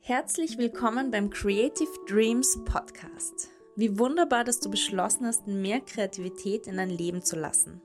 Herzlich 0.00 0.56
willkommen 0.56 1.10
beim 1.10 1.28
Creative 1.28 1.90
Dreams 2.06 2.64
Podcast. 2.64 3.50
Wie 3.76 3.98
wunderbar, 3.98 4.44
dass 4.44 4.58
du 4.58 4.70
beschlossen 4.70 5.26
hast, 5.26 5.46
mehr 5.46 5.80
Kreativität 5.82 6.66
in 6.66 6.78
dein 6.78 6.88
Leben 6.88 7.20
zu 7.20 7.36
lassen. 7.36 7.82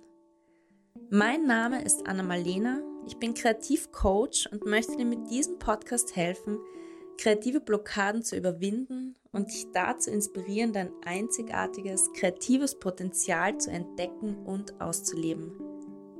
Mein 1.10 1.46
Name 1.46 1.84
ist 1.84 2.08
Anna 2.08 2.24
Malena, 2.24 2.80
ich 3.05 3.18
bin 3.18 3.34
Kreativcoach 3.34 4.48
und 4.54 4.66
möchte 4.66 4.96
dir 4.96 5.04
mit 5.04 5.30
diesem 5.30 5.60
Podcast 5.60 6.16
helfen, 6.16 6.60
kreative 7.18 7.60
Blockaden 7.60 8.24
zu 8.24 8.38
überwinden 8.38 9.03
und 9.34 9.52
dich 9.52 9.72
dazu 9.74 10.10
inspirieren, 10.10 10.72
dein 10.72 10.92
einzigartiges 11.04 12.14
kreatives 12.14 12.80
Potenzial 12.80 13.58
zu 13.58 13.72
entdecken 13.72 14.38
und 14.46 14.80
auszuleben, 14.80 15.52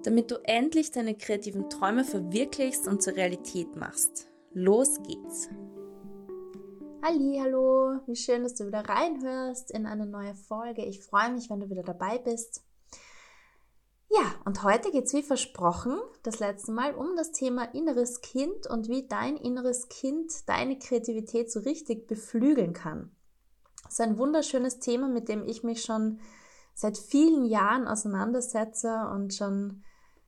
damit 0.04 0.32
du 0.32 0.36
endlich 0.44 0.92
deine 0.92 1.16
kreativen 1.16 1.70
Träume 1.70 2.04
verwirklichst 2.04 2.88
und 2.88 3.02
zur 3.02 3.16
Realität 3.16 3.76
machst. 3.78 4.28
Los 4.52 5.02
geht's! 5.04 5.50
Halli, 7.02 7.38
hallo, 7.42 8.00
wie 8.08 8.16
schön, 8.16 8.44
dass 8.44 8.56
du 8.56 8.66
wieder 8.66 8.88
reinhörst 8.88 9.72
in 9.72 9.86
eine 9.86 10.06
neue 10.06 10.36
Folge. 10.36 10.86
Ich 10.86 11.02
freue 11.02 11.34
mich, 11.34 11.50
wenn 11.50 11.60
du 11.60 11.70
wieder 11.70 11.84
dabei 11.84 12.18
bist. 12.18 12.64
Ja, 14.16 14.36
und 14.46 14.62
heute 14.62 14.92
geht 14.92 15.06
es 15.06 15.14
wie 15.14 15.24
versprochen, 15.24 15.98
das 16.22 16.38
letzte 16.40 16.72
Mal, 16.72 16.94
um 16.94 17.16
das 17.16 17.32
Thema 17.32 17.64
inneres 17.74 18.22
Kind 18.22 18.68
und 18.68 18.88
wie 18.88 19.08
dein 19.08 19.38
inneres 19.38 19.90
Kind 19.90 20.48
deine 20.48 20.78
Kreativität 20.78 21.52
so 21.52 21.62
richtig 21.62 22.08
beflügeln 22.08 22.74
kann. 22.74 23.10
Das 23.84 23.94
ist 23.94 24.02
ein 24.02 24.20
wunderschönes 24.20 24.78
Thema, 24.78 25.08
mit 25.08 25.30
dem 25.30 25.44
ich 25.44 25.64
mich 25.64 25.82
schon 25.82 26.20
seit 26.76 26.96
vielen 26.96 27.46
Jahren 27.46 27.88
auseinandersetze 27.88 29.08
und 29.12 29.34
schon 29.34 29.84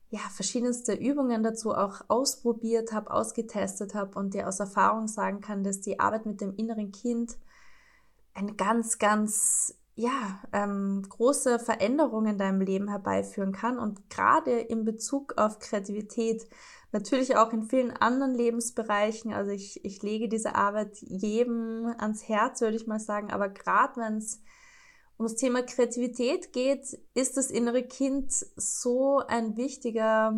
ja, 0.09 0.21
verschiedenste 0.33 0.93
Übungen 0.93 1.43
dazu 1.43 1.75
auch 1.75 2.01
ausprobiert 2.07 2.91
habe, 2.91 3.11
ausgetestet 3.11 3.93
habe 3.93 4.17
und 4.17 4.33
dir 4.33 4.47
aus 4.47 4.59
Erfahrung 4.59 5.07
sagen 5.07 5.41
kann, 5.41 5.63
dass 5.63 5.81
die 5.81 5.99
Arbeit 5.99 6.25
mit 6.25 6.41
dem 6.41 6.55
inneren 6.55 6.91
Kind 6.91 7.37
eine 8.33 8.55
ganz, 8.55 8.97
ganz 8.97 9.75
ja, 9.95 10.39
ähm, 10.51 11.03
große 11.07 11.57
Veränderungen 11.57 12.33
in 12.33 12.37
deinem 12.37 12.61
Leben 12.61 12.89
herbeiführen 12.89 13.53
kann 13.53 13.79
und 13.79 14.09
gerade 14.09 14.51
in 14.51 14.83
Bezug 14.83 15.37
auf 15.37 15.59
Kreativität, 15.59 16.47
natürlich 16.91 17.37
auch 17.37 17.53
in 17.53 17.63
vielen 17.63 17.91
anderen 17.91 18.35
Lebensbereichen. 18.35 19.33
Also 19.33 19.51
ich, 19.51 19.83
ich 19.85 20.01
lege 20.03 20.27
diese 20.27 20.55
Arbeit 20.55 20.97
jedem 20.99 21.93
ans 21.97 22.27
Herz, 22.27 22.61
würde 22.61 22.75
ich 22.75 22.87
mal 22.87 22.99
sagen, 22.99 23.31
aber 23.31 23.49
gerade 23.49 24.01
wenn 24.01 24.17
es 24.17 24.41
um 25.17 25.25
das 25.25 25.35
Thema 25.35 25.61
Kreativität 25.61 26.51
geht, 26.51 26.99
ist 27.13 27.37
das 27.37 27.49
innere 27.49 27.83
Kind 27.83 28.33
so 28.57 29.19
ein 29.19 29.55
wichtiger 29.55 30.37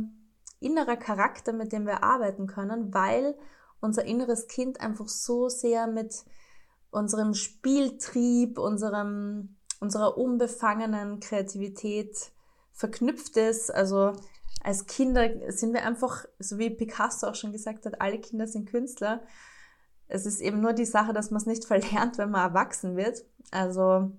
innerer 0.59 0.97
Charakter, 0.97 1.51
mit 1.51 1.71
dem 1.71 1.85
wir 1.87 2.03
arbeiten 2.03 2.45
können, 2.45 2.93
weil 2.93 3.35
unser 3.79 4.05
inneres 4.05 4.47
Kind 4.47 4.81
einfach 4.81 5.07
so 5.07 5.49
sehr 5.49 5.87
mit 5.87 6.25
unserem 6.91 7.33
Spieltrieb, 7.33 8.57
unserem, 8.57 9.57
unserer 9.79 10.17
unbefangenen 10.17 11.19
Kreativität 11.19 12.31
verknüpft 12.71 13.37
ist. 13.37 13.73
Also 13.73 14.13
als 14.63 14.85
Kinder 14.85 15.29
sind 15.51 15.73
wir 15.73 15.85
einfach, 15.85 16.25
so 16.39 16.57
wie 16.57 16.69
Picasso 16.69 17.27
auch 17.27 17.35
schon 17.35 17.51
gesagt 17.51 17.85
hat, 17.85 18.01
alle 18.01 18.19
Kinder 18.19 18.47
sind 18.47 18.69
Künstler. 18.69 19.21
Es 20.07 20.25
ist 20.25 20.41
eben 20.41 20.61
nur 20.61 20.73
die 20.73 20.85
Sache, 20.85 21.13
dass 21.13 21.31
man 21.31 21.41
es 21.41 21.47
nicht 21.47 21.65
verlernt, 21.67 22.17
wenn 22.17 22.31
man 22.31 22.49
erwachsen 22.49 22.95
wird. 22.95 23.25
Also 23.51 24.11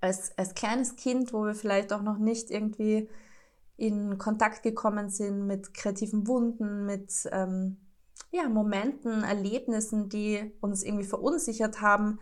als, 0.00 0.36
als 0.38 0.54
kleines 0.54 0.96
Kind, 0.96 1.32
wo 1.32 1.44
wir 1.44 1.54
vielleicht 1.54 1.92
auch 1.92 2.02
noch 2.02 2.18
nicht 2.18 2.50
irgendwie 2.50 3.08
in 3.76 4.16
Kontakt 4.16 4.62
gekommen 4.62 5.10
sind 5.10 5.46
mit 5.46 5.74
kreativen 5.74 6.26
Wunden, 6.26 6.86
mit 6.86 7.12
ähm, 7.30 7.76
ja, 8.30 8.48
Momenten, 8.48 9.22
Erlebnissen, 9.22 10.08
die 10.08 10.52
uns 10.60 10.82
irgendwie 10.82 11.04
verunsichert 11.04 11.80
haben 11.80 12.18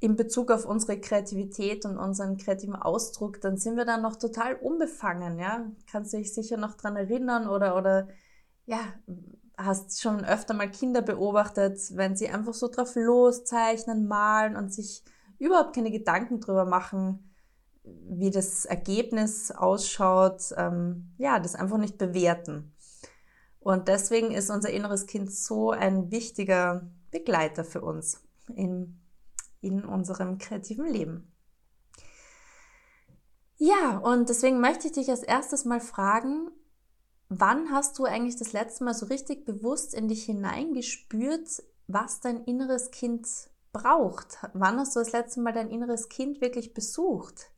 in 0.00 0.16
Bezug 0.16 0.50
auf 0.50 0.64
unsere 0.64 0.98
Kreativität 0.98 1.84
und 1.84 1.98
unseren 1.98 2.38
kreativen 2.38 2.74
Ausdruck, 2.74 3.40
dann 3.42 3.58
sind 3.58 3.76
wir 3.76 3.84
dann 3.84 4.00
noch 4.00 4.16
total 4.16 4.54
unbefangen, 4.56 5.38
ja. 5.38 5.70
Kannst 5.90 6.12
du 6.12 6.16
dich 6.16 6.32
sicher 6.32 6.56
noch 6.56 6.74
dran 6.74 6.96
erinnern 6.96 7.46
oder, 7.48 7.76
oder, 7.76 8.08
ja, 8.64 8.80
hast 9.58 10.00
schon 10.00 10.24
öfter 10.24 10.54
mal 10.54 10.70
Kinder 10.70 11.02
beobachtet, 11.02 11.78
wenn 11.94 12.16
sie 12.16 12.28
einfach 12.30 12.54
so 12.54 12.68
drauf 12.68 12.94
loszeichnen, 12.94 14.08
malen 14.08 14.56
und 14.56 14.72
sich 14.72 15.04
überhaupt 15.38 15.74
keine 15.74 15.90
Gedanken 15.90 16.40
drüber 16.40 16.64
machen, 16.64 17.30
wie 17.84 18.30
das 18.30 18.64
Ergebnis 18.64 19.50
ausschaut, 19.50 20.54
ähm, 20.56 21.12
ja, 21.18 21.38
das 21.40 21.54
einfach 21.54 21.78
nicht 21.78 21.98
bewerten. 21.98 22.72
Und 23.60 23.88
deswegen 23.88 24.32
ist 24.32 24.50
unser 24.50 24.70
inneres 24.70 25.06
Kind 25.06 25.30
so 25.30 25.70
ein 25.70 26.10
wichtiger 26.10 26.90
Begleiter 27.10 27.64
für 27.64 27.82
uns 27.82 28.22
in, 28.54 28.98
in 29.60 29.84
unserem 29.84 30.38
kreativen 30.38 30.86
Leben. 30.86 31.30
Ja, 33.58 33.98
und 33.98 34.30
deswegen 34.30 34.60
möchte 34.60 34.86
ich 34.86 34.94
dich 34.94 35.10
als 35.10 35.22
erstes 35.22 35.66
mal 35.66 35.80
fragen, 35.80 36.50
wann 37.28 37.70
hast 37.70 37.98
du 37.98 38.04
eigentlich 38.06 38.36
das 38.36 38.54
letzte 38.54 38.84
Mal 38.84 38.94
so 38.94 39.06
richtig 39.06 39.44
bewusst 39.44 39.92
in 39.92 40.08
dich 40.08 40.24
hineingespürt, 40.24 41.62
was 41.86 42.20
dein 42.20 42.44
inneres 42.44 42.90
Kind 42.90 43.28
braucht. 43.72 44.38
Wann 44.54 44.78
hast 44.78 44.96
du 44.96 45.00
das 45.00 45.12
letzte 45.12 45.40
Mal 45.40 45.52
dein 45.52 45.70
inneres 45.70 46.08
Kind 46.08 46.40
wirklich 46.40 46.72
besucht? 46.72 47.50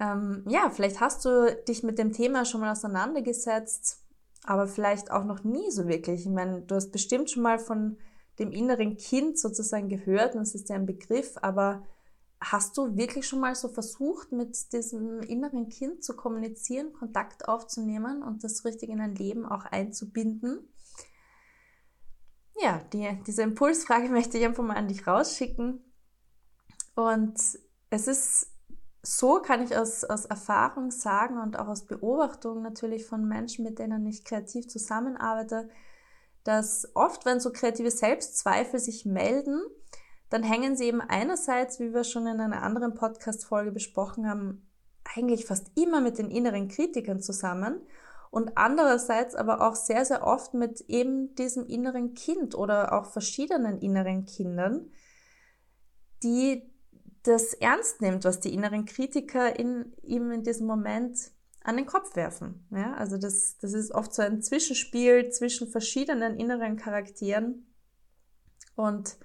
Ähm, 0.00 0.44
ja, 0.48 0.68
vielleicht 0.70 1.00
hast 1.00 1.24
du 1.24 1.56
dich 1.68 1.82
mit 1.82 1.98
dem 1.98 2.12
Thema 2.12 2.44
schon 2.44 2.60
mal 2.60 2.72
auseinandergesetzt, 2.72 4.02
aber 4.44 4.66
vielleicht 4.66 5.10
auch 5.10 5.24
noch 5.24 5.44
nie 5.44 5.70
so 5.70 5.88
wirklich. 5.88 6.20
Ich 6.26 6.32
meine, 6.32 6.62
du 6.62 6.74
hast 6.74 6.92
bestimmt 6.92 7.30
schon 7.30 7.42
mal 7.42 7.58
von 7.58 7.98
dem 8.38 8.52
inneren 8.52 8.96
Kind 8.96 9.38
sozusagen 9.38 9.88
gehört 9.88 10.34
und 10.34 10.42
es 10.42 10.54
ist 10.54 10.68
ja 10.68 10.76
ein 10.76 10.86
Begriff, 10.86 11.36
aber 11.40 11.82
hast 12.40 12.76
du 12.76 12.96
wirklich 12.96 13.26
schon 13.26 13.40
mal 13.40 13.54
so 13.54 13.68
versucht, 13.68 14.30
mit 14.32 14.72
diesem 14.72 15.20
inneren 15.20 15.68
Kind 15.68 16.04
zu 16.04 16.14
kommunizieren, 16.14 16.92
Kontakt 16.92 17.48
aufzunehmen 17.48 18.22
und 18.22 18.44
das 18.44 18.64
richtig 18.64 18.90
in 18.90 18.98
dein 18.98 19.14
Leben 19.14 19.46
auch 19.46 19.64
einzubinden? 19.64 20.68
ja, 22.60 22.80
die, 22.92 23.08
diese 23.26 23.42
Impulsfrage 23.42 24.08
möchte 24.10 24.38
ich 24.38 24.44
einfach 24.44 24.64
mal 24.64 24.76
an 24.76 24.88
dich 24.88 25.06
rausschicken. 25.06 25.80
Und 26.94 27.38
es 27.90 28.08
ist 28.08 28.50
so, 29.06 29.40
kann 29.40 29.62
ich 29.62 29.76
aus, 29.76 30.02
aus 30.04 30.24
Erfahrung 30.24 30.90
sagen 30.90 31.38
und 31.40 31.58
auch 31.58 31.68
aus 31.68 31.86
Beobachtung 31.86 32.62
natürlich 32.62 33.06
von 33.06 33.26
Menschen, 33.26 33.64
mit 33.64 33.78
denen 33.78 34.04
ich 34.06 34.24
kreativ 34.24 34.66
zusammenarbeite, 34.66 35.68
dass 36.42 36.88
oft, 36.94 37.24
wenn 37.24 37.38
so 37.38 37.52
kreative 37.52 37.90
Selbstzweifel 37.90 38.80
sich 38.80 39.06
melden, 39.06 39.62
dann 40.28 40.42
hängen 40.42 40.76
sie 40.76 40.86
eben 40.86 41.00
einerseits, 41.00 41.78
wie 41.78 41.94
wir 41.94 42.02
schon 42.02 42.26
in 42.26 42.40
einer 42.40 42.62
anderen 42.62 42.94
Podcast-Folge 42.94 43.70
besprochen 43.70 44.28
haben, 44.28 44.68
eigentlich 45.16 45.46
fast 45.46 45.70
immer 45.76 46.00
mit 46.00 46.18
den 46.18 46.30
inneren 46.30 46.66
Kritikern 46.66 47.20
zusammen 47.20 47.80
und 48.30 48.58
andererseits 48.58 49.36
aber 49.36 49.60
auch 49.60 49.76
sehr, 49.76 50.04
sehr 50.04 50.26
oft 50.26 50.52
mit 50.52 50.80
eben 50.88 51.34
diesem 51.36 51.64
inneren 51.66 52.14
Kind 52.14 52.56
oder 52.56 52.92
auch 52.92 53.06
verschiedenen 53.06 53.78
inneren 53.78 54.24
Kindern, 54.24 54.90
die 56.24 56.75
das 57.26 57.54
ernst 57.54 58.00
nimmt, 58.00 58.24
was 58.24 58.40
die 58.40 58.54
inneren 58.54 58.84
Kritiker 58.84 59.58
in 59.58 59.92
ihm 60.02 60.30
in 60.30 60.42
diesem 60.42 60.66
Moment 60.66 61.30
an 61.62 61.76
den 61.76 61.86
Kopf 61.86 62.14
werfen. 62.14 62.66
Ja, 62.70 62.94
also 62.94 63.18
das, 63.18 63.58
das 63.58 63.72
ist 63.72 63.92
oft 63.92 64.14
so 64.14 64.22
ein 64.22 64.42
Zwischenspiel 64.42 65.30
zwischen 65.30 65.68
verschiedenen 65.68 66.36
inneren 66.36 66.76
Charakteren 66.76 67.66
und 68.76 69.16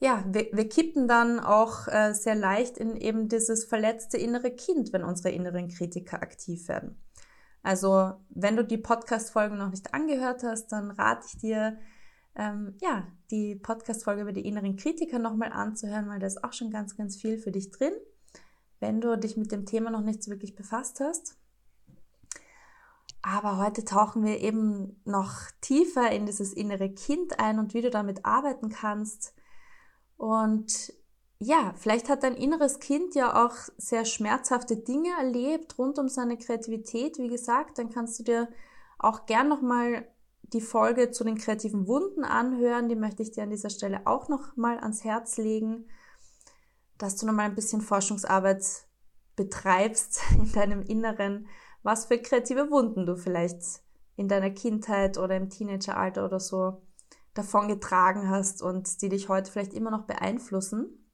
ja, 0.00 0.24
wir, 0.26 0.48
wir 0.52 0.68
kippen 0.68 1.06
dann 1.06 1.38
auch 1.38 1.86
äh, 1.86 2.12
sehr 2.12 2.34
leicht 2.34 2.76
in 2.76 2.96
eben 2.96 3.28
dieses 3.28 3.64
verletzte 3.64 4.16
innere 4.16 4.50
Kind, 4.50 4.92
wenn 4.92 5.04
unsere 5.04 5.30
inneren 5.30 5.68
Kritiker 5.68 6.20
aktiv 6.20 6.66
werden. 6.66 7.00
Also 7.62 8.14
wenn 8.30 8.56
du 8.56 8.64
die 8.64 8.78
Podcast-Folge 8.78 9.54
noch 9.54 9.70
nicht 9.70 9.94
angehört 9.94 10.42
hast, 10.42 10.72
dann 10.72 10.90
rate 10.90 11.26
ich 11.28 11.38
dir, 11.38 11.78
ähm, 12.34 12.74
ja, 12.80 13.06
die 13.30 13.56
Podcast-Folge 13.56 14.22
über 14.22 14.32
die 14.32 14.46
inneren 14.46 14.76
Kritiker 14.76 15.18
nochmal 15.18 15.52
anzuhören, 15.52 16.08
weil 16.08 16.18
da 16.18 16.26
ist 16.26 16.42
auch 16.44 16.52
schon 16.52 16.70
ganz, 16.70 16.96
ganz 16.96 17.16
viel 17.16 17.38
für 17.38 17.52
dich 17.52 17.70
drin, 17.70 17.92
wenn 18.80 19.00
du 19.00 19.16
dich 19.18 19.36
mit 19.36 19.52
dem 19.52 19.66
Thema 19.66 19.90
noch 19.90 20.00
nicht 20.00 20.22
so 20.22 20.30
wirklich 20.30 20.54
befasst 20.54 21.00
hast. 21.00 21.36
Aber 23.22 23.58
heute 23.58 23.84
tauchen 23.84 24.24
wir 24.24 24.40
eben 24.40 25.00
noch 25.04 25.32
tiefer 25.60 26.10
in 26.10 26.26
dieses 26.26 26.52
innere 26.52 26.90
Kind 26.90 27.38
ein 27.38 27.60
und 27.60 27.72
wie 27.72 27.82
du 27.82 27.90
damit 27.90 28.24
arbeiten 28.24 28.68
kannst. 28.68 29.32
Und 30.16 30.92
ja, 31.38 31.72
vielleicht 31.76 32.08
hat 32.08 32.24
dein 32.24 32.34
inneres 32.34 32.80
Kind 32.80 33.14
ja 33.14 33.44
auch 33.44 33.54
sehr 33.76 34.04
schmerzhafte 34.04 34.76
Dinge 34.76 35.10
erlebt 35.18 35.78
rund 35.78 35.98
um 35.98 36.08
seine 36.08 36.36
Kreativität. 36.36 37.18
Wie 37.18 37.28
gesagt, 37.28 37.78
dann 37.78 37.90
kannst 37.90 38.18
du 38.18 38.24
dir 38.24 38.48
auch 38.98 39.26
gern 39.26 39.48
nochmal 39.48 40.06
die 40.52 40.60
Folge 40.60 41.10
zu 41.10 41.24
den 41.24 41.36
kreativen 41.36 41.86
Wunden 41.86 42.24
anhören. 42.24 42.88
Die 42.88 42.96
möchte 42.96 43.22
ich 43.22 43.30
dir 43.30 43.42
an 43.42 43.50
dieser 43.50 43.70
Stelle 43.70 44.06
auch 44.06 44.28
nochmal 44.28 44.78
ans 44.78 45.04
Herz 45.04 45.36
legen, 45.36 45.86
dass 46.98 47.16
du 47.16 47.26
nochmal 47.26 47.46
ein 47.46 47.54
bisschen 47.54 47.80
Forschungsarbeit 47.80 48.64
betreibst 49.36 50.20
in 50.36 50.52
deinem 50.52 50.82
Inneren, 50.82 51.48
was 51.82 52.06
für 52.06 52.18
kreative 52.18 52.70
Wunden 52.70 53.06
du 53.06 53.16
vielleicht 53.16 53.82
in 54.16 54.28
deiner 54.28 54.50
Kindheit 54.50 55.18
oder 55.18 55.36
im 55.36 55.48
Teenageralter 55.48 56.24
oder 56.24 56.38
so 56.38 56.82
davon 57.34 57.66
getragen 57.66 58.28
hast 58.28 58.62
und 58.62 59.00
die 59.00 59.08
dich 59.08 59.28
heute 59.28 59.50
vielleicht 59.50 59.72
immer 59.72 59.90
noch 59.90 60.06
beeinflussen. 60.06 61.08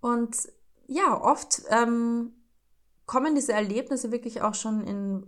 Und 0.00 0.36
ja, 0.86 1.20
oft 1.20 1.62
ähm, 1.68 2.32
kommen 3.04 3.34
diese 3.34 3.52
Erlebnisse 3.52 4.10
wirklich 4.10 4.42
auch 4.42 4.54
schon 4.54 4.84
in, 4.84 5.26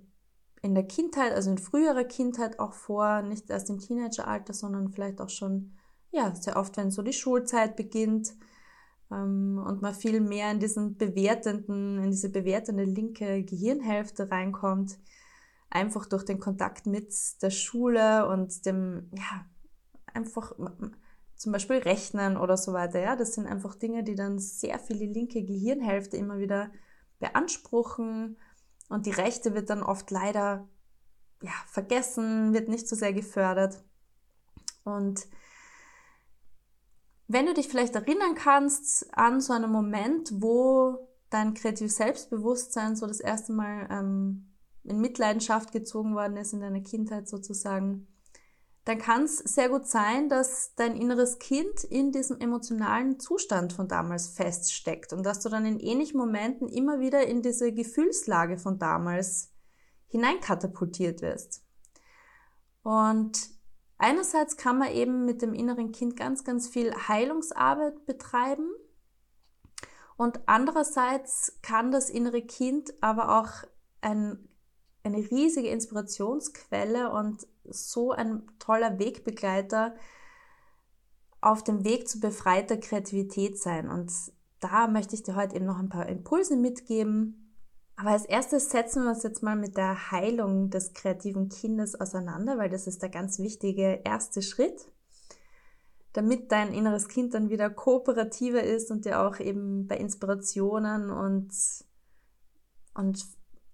in 0.62 0.74
der 0.74 0.84
Kindheit, 0.84 1.32
also 1.32 1.50
in 1.50 1.58
früherer 1.58 2.04
Kindheit 2.04 2.58
auch 2.58 2.74
vor, 2.74 3.22
nicht 3.22 3.48
erst 3.50 3.70
im 3.70 3.78
Teenageralter, 3.78 4.52
sondern 4.52 4.90
vielleicht 4.90 5.20
auch 5.20 5.30
schon, 5.30 5.72
ja, 6.10 6.34
sehr 6.34 6.56
oft, 6.56 6.76
wenn 6.76 6.90
so 6.90 7.02
die 7.02 7.12
Schulzeit 7.12 7.76
beginnt 7.76 8.34
ähm, 9.10 9.62
und 9.66 9.80
man 9.80 9.94
viel 9.94 10.20
mehr 10.20 10.50
in 10.50 10.60
diesen 10.60 10.96
bewertenden, 10.96 12.02
in 12.02 12.10
diese 12.10 12.28
bewertende 12.28 12.84
linke 12.84 13.42
Gehirnhälfte 13.42 14.30
reinkommt, 14.30 14.98
einfach 15.70 16.06
durch 16.06 16.24
den 16.24 16.40
Kontakt 16.40 16.86
mit 16.86 17.14
der 17.42 17.50
Schule 17.50 18.28
und 18.28 18.66
dem, 18.66 19.10
ja, 19.12 19.46
einfach 20.12 20.52
zum 21.36 21.52
Beispiel 21.52 21.78
Rechnen 21.78 22.36
oder 22.36 22.58
so 22.58 22.74
weiter. 22.74 23.00
Ja, 23.00 23.16
das 23.16 23.34
sind 23.34 23.46
einfach 23.46 23.76
Dinge, 23.76 24.04
die 24.04 24.14
dann 24.14 24.38
sehr 24.38 24.78
viel 24.78 24.98
die 24.98 25.06
linke 25.06 25.42
Gehirnhälfte 25.42 26.18
immer 26.18 26.38
wieder 26.38 26.70
beanspruchen 27.18 28.36
und 28.90 29.06
die 29.06 29.12
rechte 29.12 29.54
wird 29.54 29.70
dann 29.70 29.82
oft 29.82 30.10
leider 30.10 30.68
ja, 31.42 31.52
vergessen, 31.66 32.52
wird 32.52 32.68
nicht 32.68 32.86
so 32.86 32.96
sehr 32.96 33.14
gefördert. 33.14 33.82
Und 34.84 35.26
wenn 37.28 37.46
du 37.46 37.54
dich 37.54 37.68
vielleicht 37.68 37.94
erinnern 37.94 38.34
kannst 38.34 39.16
an 39.16 39.40
so 39.40 39.52
einen 39.52 39.70
Moment, 39.70 40.32
wo 40.34 41.08
dein 41.30 41.54
kreatives 41.54 41.96
Selbstbewusstsein 41.96 42.96
so 42.96 43.06
das 43.06 43.20
erste 43.20 43.52
Mal 43.52 43.86
ähm, 43.90 44.50
in 44.82 45.00
Mitleidenschaft 45.00 45.70
gezogen 45.70 46.14
worden 46.16 46.36
ist 46.36 46.52
in 46.52 46.60
deiner 46.60 46.80
Kindheit 46.80 47.28
sozusagen, 47.28 48.08
dann 48.90 48.98
kann 48.98 49.22
es 49.22 49.38
sehr 49.38 49.68
gut 49.68 49.86
sein, 49.86 50.28
dass 50.28 50.74
dein 50.74 50.96
inneres 50.96 51.38
Kind 51.38 51.84
in 51.84 52.10
diesem 52.10 52.40
emotionalen 52.40 53.20
Zustand 53.20 53.72
von 53.72 53.86
damals 53.86 54.26
feststeckt 54.26 55.12
und 55.12 55.22
dass 55.22 55.38
du 55.38 55.48
dann 55.48 55.64
in 55.64 55.78
ähnlichen 55.78 56.18
Momenten 56.18 56.68
immer 56.68 56.98
wieder 56.98 57.24
in 57.24 57.40
diese 57.40 57.72
Gefühlslage 57.72 58.58
von 58.58 58.80
damals 58.80 59.52
hineinkatapultiert 60.08 61.22
wirst. 61.22 61.64
Und 62.82 63.50
einerseits 63.96 64.56
kann 64.56 64.78
man 64.78 64.90
eben 64.90 65.24
mit 65.24 65.40
dem 65.40 65.54
inneren 65.54 65.92
Kind 65.92 66.16
ganz, 66.16 66.42
ganz 66.42 66.66
viel 66.66 66.92
Heilungsarbeit 66.92 68.06
betreiben 68.06 68.72
und 70.16 70.40
andererseits 70.46 71.60
kann 71.62 71.92
das 71.92 72.10
innere 72.10 72.42
Kind 72.42 72.92
aber 73.00 73.38
auch 73.38 73.50
ein, 74.00 74.48
eine 75.02 75.18
riesige 75.18 75.68
Inspirationsquelle 75.68 77.10
und 77.10 77.46
so 77.64 78.12
ein 78.12 78.42
toller 78.58 78.98
Wegbegleiter 78.98 79.94
auf 81.40 81.64
dem 81.64 81.84
Weg 81.84 82.08
zu 82.08 82.20
befreiter 82.20 82.76
Kreativität 82.76 83.58
sein. 83.58 83.88
Und 83.88 84.12
da 84.60 84.88
möchte 84.88 85.14
ich 85.14 85.22
dir 85.22 85.36
heute 85.36 85.56
eben 85.56 85.64
noch 85.64 85.78
ein 85.78 85.88
paar 85.88 86.08
Impulse 86.08 86.56
mitgeben. 86.56 87.54
Aber 87.96 88.10
als 88.10 88.24
erstes 88.24 88.70
setzen 88.70 89.04
wir 89.04 89.10
uns 89.10 89.22
jetzt 89.22 89.42
mal 89.42 89.56
mit 89.56 89.76
der 89.76 90.10
Heilung 90.10 90.70
des 90.70 90.92
kreativen 90.94 91.48
Kindes 91.48 91.98
auseinander, 91.98 92.58
weil 92.58 92.70
das 92.70 92.86
ist 92.86 93.02
der 93.02 93.10
ganz 93.10 93.38
wichtige 93.38 94.00
erste 94.04 94.42
Schritt, 94.42 94.90
damit 96.12 96.50
dein 96.50 96.72
inneres 96.72 97.08
Kind 97.08 97.34
dann 97.34 97.50
wieder 97.50 97.70
kooperativer 97.70 98.62
ist 98.62 98.90
und 98.90 99.04
dir 99.04 99.20
auch 99.20 99.38
eben 99.38 99.86
bei 99.86 99.96
Inspirationen 99.96 101.10
und, 101.10 101.50
und 102.94 103.22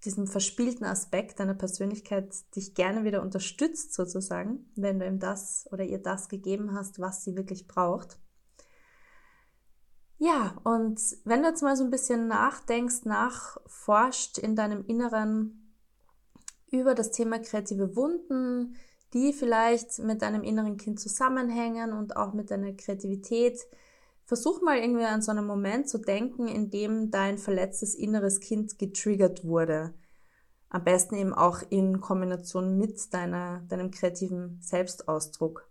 diesem 0.05 0.27
verspielten 0.27 0.85
Aspekt 0.85 1.39
deiner 1.39 1.53
Persönlichkeit 1.53 2.33
dich 2.55 2.75
gerne 2.75 3.03
wieder 3.03 3.21
unterstützt, 3.21 3.93
sozusagen, 3.93 4.71
wenn 4.75 4.99
du 4.99 5.07
ihm 5.07 5.19
das 5.19 5.67
oder 5.71 5.83
ihr 5.83 5.99
das 5.99 6.29
gegeben 6.29 6.73
hast, 6.73 6.99
was 6.99 7.23
sie 7.23 7.35
wirklich 7.35 7.67
braucht. 7.67 8.19
Ja, 10.19 10.55
und 10.63 10.99
wenn 11.25 11.41
du 11.41 11.49
jetzt 11.49 11.61
mal 11.61 11.75
so 11.75 11.83
ein 11.83 11.91
bisschen 11.91 12.27
nachdenkst, 12.27 13.05
nachforscht 13.05 14.37
in 14.39 14.55
deinem 14.55 14.83
Inneren 14.85 15.73
über 16.71 16.95
das 16.95 17.11
Thema 17.11 17.39
kreative 17.39 17.95
Wunden, 17.95 18.75
die 19.13 19.31
vielleicht 19.31 19.99
mit 19.99 20.21
deinem 20.21 20.43
inneren 20.43 20.77
Kind 20.77 20.99
zusammenhängen 20.99 21.93
und 21.93 22.17
auch 22.17 22.33
mit 22.33 22.51
deiner 22.51 22.73
Kreativität, 22.73 23.59
Versuch 24.27 24.61
mal 24.61 24.77
irgendwie 24.77 25.05
an 25.05 25.21
so 25.21 25.31
einen 25.31 25.47
Moment 25.47 25.87
zu 25.87 25.99
denken, 25.99 26.49
in 26.49 26.69
dem 26.69 27.11
dein 27.11 27.37
verletztes 27.37 27.95
inneres 27.95 28.41
Kind 28.41 28.77
getriggert 28.77 29.45
wurde. 29.45 29.93
Am 30.67 30.83
besten 30.83 31.15
eben 31.15 31.33
auch 31.33 31.63
in 31.69 32.01
Kombination 32.01 32.77
mit 32.77 33.13
deiner, 33.13 33.61
deinem 33.69 33.89
kreativen 33.89 34.59
Selbstausdruck. 34.61 35.69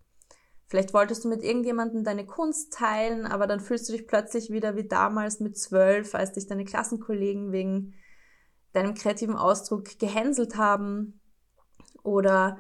Vielleicht 0.69 0.95
wolltest 0.95 1.25
du 1.25 1.29
mit 1.29 1.45
irgendjemandem 1.45 2.03
deine 2.03 2.25
Kunst 2.25 2.73
teilen, 2.73 3.27
aber 3.27 3.47
dann 3.47 3.61
fühlst 3.61 3.91
du 3.91 3.93
dich 3.93 4.07
plötzlich 4.07 4.51
wieder 4.51 4.75
wie 4.75 4.89
damals 4.89 5.39
mit 5.39 5.59
zwölf, 5.59 6.15
als 6.15 6.33
dich 6.33 6.47
deine 6.47 6.65
Klassenkollegen 6.65 7.53
wegen 7.53 7.93
deinem 8.73 8.95
kreativen 8.95 9.37
Ausdruck 9.37 9.99
gehänselt 9.99 10.57
haben. 10.57 11.21
Oder 12.03 12.57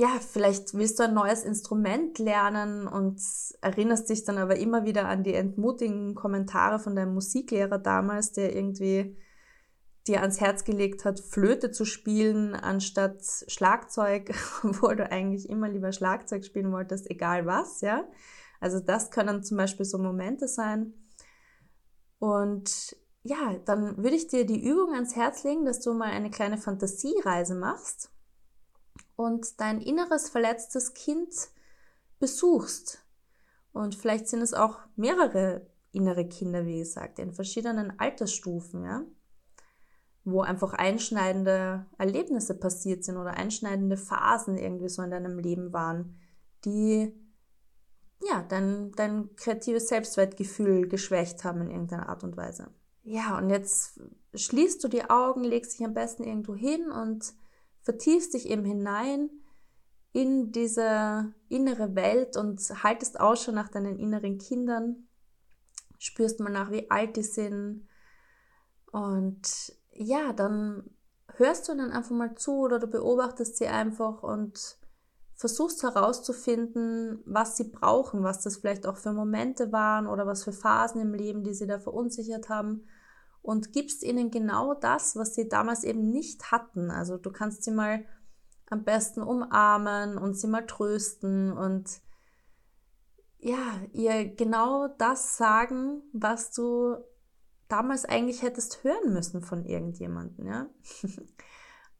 ja, 0.00 0.18
vielleicht 0.18 0.72
willst 0.72 0.98
du 0.98 1.02
ein 1.02 1.12
neues 1.12 1.44
Instrument 1.44 2.18
lernen 2.18 2.86
und 2.86 3.20
erinnerst 3.60 4.08
dich 4.08 4.24
dann 4.24 4.38
aber 4.38 4.56
immer 4.56 4.86
wieder 4.86 5.06
an 5.06 5.22
die 5.22 5.34
entmutigen 5.34 6.14
Kommentare 6.14 6.78
von 6.78 6.96
deinem 6.96 7.12
Musiklehrer 7.12 7.78
damals, 7.78 8.32
der 8.32 8.56
irgendwie 8.56 9.18
dir 10.06 10.22
ans 10.22 10.40
Herz 10.40 10.64
gelegt 10.64 11.04
hat, 11.04 11.20
Flöte 11.20 11.70
zu 11.70 11.84
spielen 11.84 12.54
anstatt 12.54 13.22
Schlagzeug, 13.46 14.34
obwohl 14.62 14.96
du 14.96 15.12
eigentlich 15.12 15.50
immer 15.50 15.68
lieber 15.68 15.92
Schlagzeug 15.92 16.46
spielen 16.46 16.72
wolltest, 16.72 17.10
egal 17.10 17.44
was, 17.44 17.82
ja. 17.82 18.08
Also 18.58 18.80
das 18.80 19.10
können 19.10 19.42
zum 19.42 19.58
Beispiel 19.58 19.84
so 19.84 19.98
Momente 19.98 20.48
sein. 20.48 20.94
Und 22.18 22.96
ja, 23.22 23.54
dann 23.66 23.98
würde 23.98 24.16
ich 24.16 24.28
dir 24.28 24.46
die 24.46 24.66
Übung 24.66 24.94
ans 24.94 25.14
Herz 25.14 25.44
legen, 25.44 25.66
dass 25.66 25.80
du 25.80 25.92
mal 25.92 26.08
eine 26.08 26.30
kleine 26.30 26.56
Fantasiereise 26.56 27.54
machst 27.54 28.10
und 29.20 29.60
dein 29.60 29.82
inneres 29.82 30.30
verletztes 30.30 30.94
Kind 30.94 31.50
besuchst. 32.18 33.04
Und 33.72 33.94
vielleicht 33.94 34.28
sind 34.28 34.40
es 34.40 34.54
auch 34.54 34.78
mehrere 34.96 35.66
innere 35.92 36.26
Kinder, 36.26 36.64
wie 36.64 36.78
gesagt, 36.78 37.18
in 37.18 37.34
verschiedenen 37.34 37.98
Altersstufen, 38.00 38.84
ja, 38.84 39.04
wo 40.24 40.40
einfach 40.40 40.72
einschneidende 40.72 41.86
Erlebnisse 41.98 42.54
passiert 42.54 43.04
sind 43.04 43.18
oder 43.18 43.34
einschneidende 43.34 43.98
Phasen 43.98 44.56
irgendwie 44.56 44.88
so 44.88 45.02
in 45.02 45.10
deinem 45.10 45.38
Leben 45.38 45.72
waren, 45.72 46.18
die 46.64 47.12
ja, 48.22 48.42
dein, 48.48 48.92
dein 48.92 49.34
kreatives 49.36 49.88
Selbstwertgefühl 49.88 50.88
geschwächt 50.88 51.44
haben 51.44 51.60
in 51.62 51.70
irgendeiner 51.70 52.08
Art 52.08 52.24
und 52.24 52.36
Weise. 52.38 52.68
Ja, 53.02 53.36
und 53.36 53.50
jetzt 53.50 54.00
schließt 54.34 54.82
du 54.82 54.88
die 54.88 55.08
Augen, 55.08 55.44
legst 55.44 55.78
dich 55.78 55.84
am 55.84 55.94
besten 55.94 56.24
irgendwo 56.24 56.54
hin 56.54 56.90
und 56.90 57.34
vertiefst 57.82 58.34
dich 58.34 58.48
eben 58.48 58.64
hinein 58.64 59.30
in 60.12 60.52
diese 60.52 61.32
innere 61.48 61.94
Welt 61.94 62.36
und 62.36 62.60
haltest 62.82 63.20
Ausschau 63.20 63.52
nach 63.52 63.68
deinen 63.68 63.98
inneren 63.98 64.38
Kindern, 64.38 65.08
spürst 65.98 66.40
mal 66.40 66.50
nach, 66.50 66.70
wie 66.70 66.90
alt 66.90 67.16
die 67.16 67.22
sind. 67.22 67.86
Und 68.90 69.72
ja, 69.92 70.32
dann 70.32 70.90
hörst 71.36 71.68
du 71.68 71.72
ihnen 71.72 71.92
einfach 71.92 72.10
mal 72.10 72.34
zu 72.34 72.58
oder 72.60 72.78
du 72.78 72.88
beobachtest 72.88 73.56
sie 73.56 73.68
einfach 73.68 74.22
und 74.22 74.78
versuchst 75.34 75.82
herauszufinden, 75.82 77.22
was 77.24 77.56
sie 77.56 77.64
brauchen, 77.64 78.22
was 78.22 78.42
das 78.42 78.58
vielleicht 78.58 78.86
auch 78.86 78.96
für 78.96 79.12
Momente 79.12 79.72
waren 79.72 80.06
oder 80.06 80.26
was 80.26 80.44
für 80.44 80.52
Phasen 80.52 81.00
im 81.00 81.14
Leben, 81.14 81.44
die 81.44 81.54
sie 81.54 81.66
da 81.66 81.78
verunsichert 81.78 82.48
haben 82.48 82.84
und 83.42 83.72
gibst 83.72 84.02
ihnen 84.02 84.30
genau 84.30 84.74
das, 84.74 85.16
was 85.16 85.34
sie 85.34 85.48
damals 85.48 85.84
eben 85.84 86.10
nicht 86.10 86.52
hatten. 86.52 86.90
Also 86.90 87.16
du 87.16 87.30
kannst 87.30 87.64
sie 87.64 87.70
mal 87.70 88.04
am 88.68 88.84
besten 88.84 89.22
umarmen 89.22 90.18
und 90.18 90.34
sie 90.34 90.46
mal 90.46 90.66
trösten 90.66 91.52
und 91.52 92.00
ja, 93.38 93.80
ihr 93.92 94.26
genau 94.34 94.88
das 94.98 95.36
sagen, 95.36 96.02
was 96.12 96.52
du 96.52 96.96
damals 97.68 98.04
eigentlich 98.04 98.42
hättest 98.42 98.84
hören 98.84 99.12
müssen 99.12 99.42
von 99.42 99.64
irgendjemandem, 99.64 100.46
ja. 100.46 100.66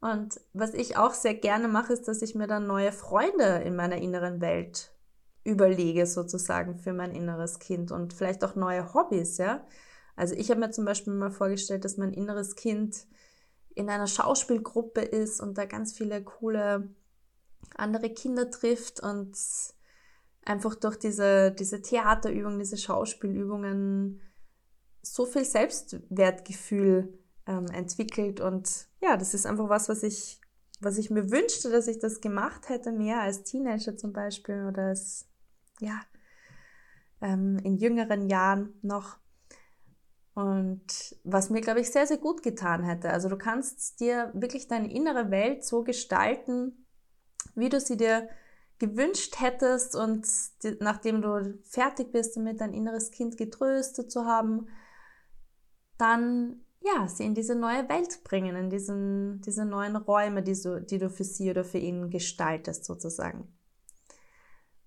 Und 0.01 0.41
was 0.53 0.73
ich 0.73 0.97
auch 0.97 1.13
sehr 1.13 1.35
gerne 1.35 1.67
mache, 1.67 1.93
ist, 1.93 2.07
dass 2.07 2.23
ich 2.23 2.33
mir 2.33 2.47
dann 2.47 2.65
neue 2.65 2.91
Freunde 2.91 3.61
in 3.63 3.75
meiner 3.75 3.97
inneren 3.97 4.41
Welt 4.41 4.91
überlege, 5.43 6.07
sozusagen 6.07 6.75
für 6.79 6.91
mein 6.91 7.11
inneres 7.11 7.59
Kind 7.59 7.91
und 7.91 8.11
vielleicht 8.11 8.43
auch 8.43 8.55
neue 8.55 8.95
Hobbys, 8.95 9.37
ja. 9.37 9.63
Also 10.21 10.35
ich 10.35 10.51
habe 10.51 10.59
mir 10.59 10.69
zum 10.69 10.85
Beispiel 10.85 11.13
mal 11.13 11.31
vorgestellt, 11.31 11.83
dass 11.83 11.97
mein 11.97 12.13
inneres 12.13 12.55
Kind 12.55 13.07
in 13.73 13.89
einer 13.89 14.05
Schauspielgruppe 14.05 15.01
ist 15.01 15.41
und 15.41 15.57
da 15.57 15.65
ganz 15.65 15.97
viele 15.97 16.23
coole 16.23 16.93
andere 17.75 18.11
Kinder 18.11 18.51
trifft 18.51 18.99
und 18.99 19.35
einfach 20.45 20.75
durch 20.75 20.97
diese, 20.97 21.51
diese 21.51 21.81
Theaterübungen, 21.81 22.59
diese 22.59 22.77
Schauspielübungen 22.77 24.21
so 25.01 25.25
viel 25.25 25.43
Selbstwertgefühl 25.43 27.17
ähm, 27.47 27.65
entwickelt. 27.73 28.41
Und 28.41 28.89
ja, 29.01 29.17
das 29.17 29.33
ist 29.33 29.47
einfach 29.47 29.69
was, 29.69 29.89
was 29.89 30.03
ich, 30.03 30.39
was 30.81 30.99
ich 30.99 31.09
mir 31.09 31.31
wünschte, 31.31 31.71
dass 31.71 31.87
ich 31.87 31.97
das 31.97 32.21
gemacht 32.21 32.69
hätte, 32.69 32.91
mehr 32.91 33.21
als 33.21 33.41
Teenager 33.41 33.97
zum 33.97 34.13
Beispiel 34.13 34.67
oder 34.67 34.83
als, 34.89 35.27
ja, 35.79 35.99
ähm, 37.21 37.57
in 37.63 37.75
jüngeren 37.77 38.29
Jahren 38.29 38.75
noch. 38.83 39.17
Und 40.33 41.15
was 41.23 41.49
mir, 41.49 41.61
glaube 41.61 41.81
ich, 41.81 41.91
sehr, 41.91 42.07
sehr 42.07 42.17
gut 42.17 42.41
getan 42.41 42.83
hätte. 42.83 43.09
Also 43.09 43.27
du 43.27 43.37
kannst 43.37 43.99
dir 43.99 44.31
wirklich 44.33 44.67
deine 44.67 44.91
innere 44.91 45.29
Welt 45.29 45.65
so 45.65 45.83
gestalten, 45.83 46.85
wie 47.55 47.69
du 47.69 47.79
sie 47.79 47.97
dir 47.97 48.29
gewünscht 48.79 49.39
hättest 49.39 49.95
und 49.95 50.27
die, 50.63 50.77
nachdem 50.79 51.21
du 51.21 51.59
fertig 51.63 52.11
bist 52.11 52.35
damit, 52.35 52.61
dein 52.61 52.73
inneres 52.73 53.11
Kind 53.11 53.37
getröstet 53.37 54.11
zu 54.11 54.25
haben, 54.25 54.67
dann 55.97 56.61
ja, 56.83 57.07
sie 57.07 57.25
in 57.25 57.35
diese 57.35 57.55
neue 57.55 57.87
Welt 57.89 58.23
bringen, 58.23 58.55
in 58.55 58.69
diesen, 58.69 59.41
diese 59.41 59.65
neuen 59.65 59.95
Räume, 59.95 60.41
die, 60.41 60.55
so, 60.55 60.79
die 60.79 60.97
du 60.97 61.09
für 61.09 61.23
sie 61.23 61.51
oder 61.51 61.63
für 61.63 61.77
ihn 61.77 62.09
gestaltest 62.09 62.85
sozusagen. 62.85 63.47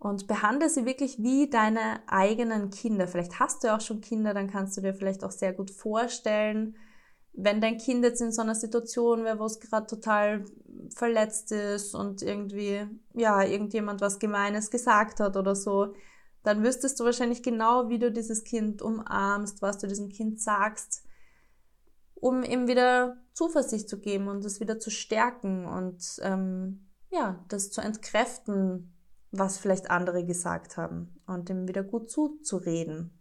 Und 0.05 0.27
behandle 0.27 0.69
sie 0.69 0.85
wirklich 0.85 1.19
wie 1.23 1.49
deine 1.49 2.03
eigenen 2.07 2.69
Kinder. 2.69 3.09
Vielleicht 3.09 3.41
hast 3.41 3.63
du 3.63 3.69
ja 3.69 3.77
auch 3.79 3.81
schon 3.81 4.03
Kinder, 4.03 4.35
dann 4.35 4.51
kannst 4.51 4.77
du 4.77 4.83
dir 4.83 4.93
vielleicht 4.93 5.25
auch 5.25 5.31
sehr 5.31 5.55
gut 5.55 5.71
vorstellen, 5.71 6.77
wenn 7.33 7.63
dein 7.63 7.79
Kind 7.79 8.05
jetzt 8.05 8.21
in 8.21 8.31
so 8.31 8.43
einer 8.43 8.55
Situation 8.55 9.25
wäre, 9.25 9.39
wo 9.39 9.47
es 9.47 9.61
gerade 9.61 9.87
total 9.87 10.45
verletzt 10.95 11.53
ist 11.53 11.95
und 11.95 12.21
irgendwie, 12.21 12.87
ja, 13.15 13.43
irgendjemand 13.45 14.03
was 14.03 14.19
Gemeines 14.19 14.71
gesagt 14.71 15.21
hat 15.21 15.39
oder 15.39 15.57
so, 15.57 15.95
dann 16.43 16.63
wüsstest 16.63 17.01
du 17.01 17.05
wahrscheinlich 17.05 17.43
genau, 17.43 17.89
wie 17.89 17.99
du 17.99 18.13
dieses 18.13 18.45
Kind 18.45 18.83
umarmst, 18.83 19.63
was 19.63 19.79
du 19.79 19.87
diesem 19.87 20.11
Kind 20.11 20.39
sagst, 20.39 21.03
um 22.15 22.43
ihm 22.43 22.69
wieder 22.69 23.17
Zuversicht 23.33 23.89
zu 23.89 23.99
geben 24.01 24.29
und 24.29 24.45
es 24.45 24.61
wieder 24.61 24.79
zu 24.79 24.91
stärken 24.91 25.65
und 25.65 26.21
ähm, 26.21 26.91
ja, 27.11 27.43
das 27.49 27.71
zu 27.71 27.81
entkräften, 27.81 28.94
was 29.39 29.59
vielleicht 29.59 29.91
andere 29.91 30.25
gesagt 30.25 30.77
haben 30.77 31.21
und 31.27 31.51
ihm 31.51 31.67
wieder 31.69 31.83
gut 31.83 32.11
zuzureden. 32.11 33.19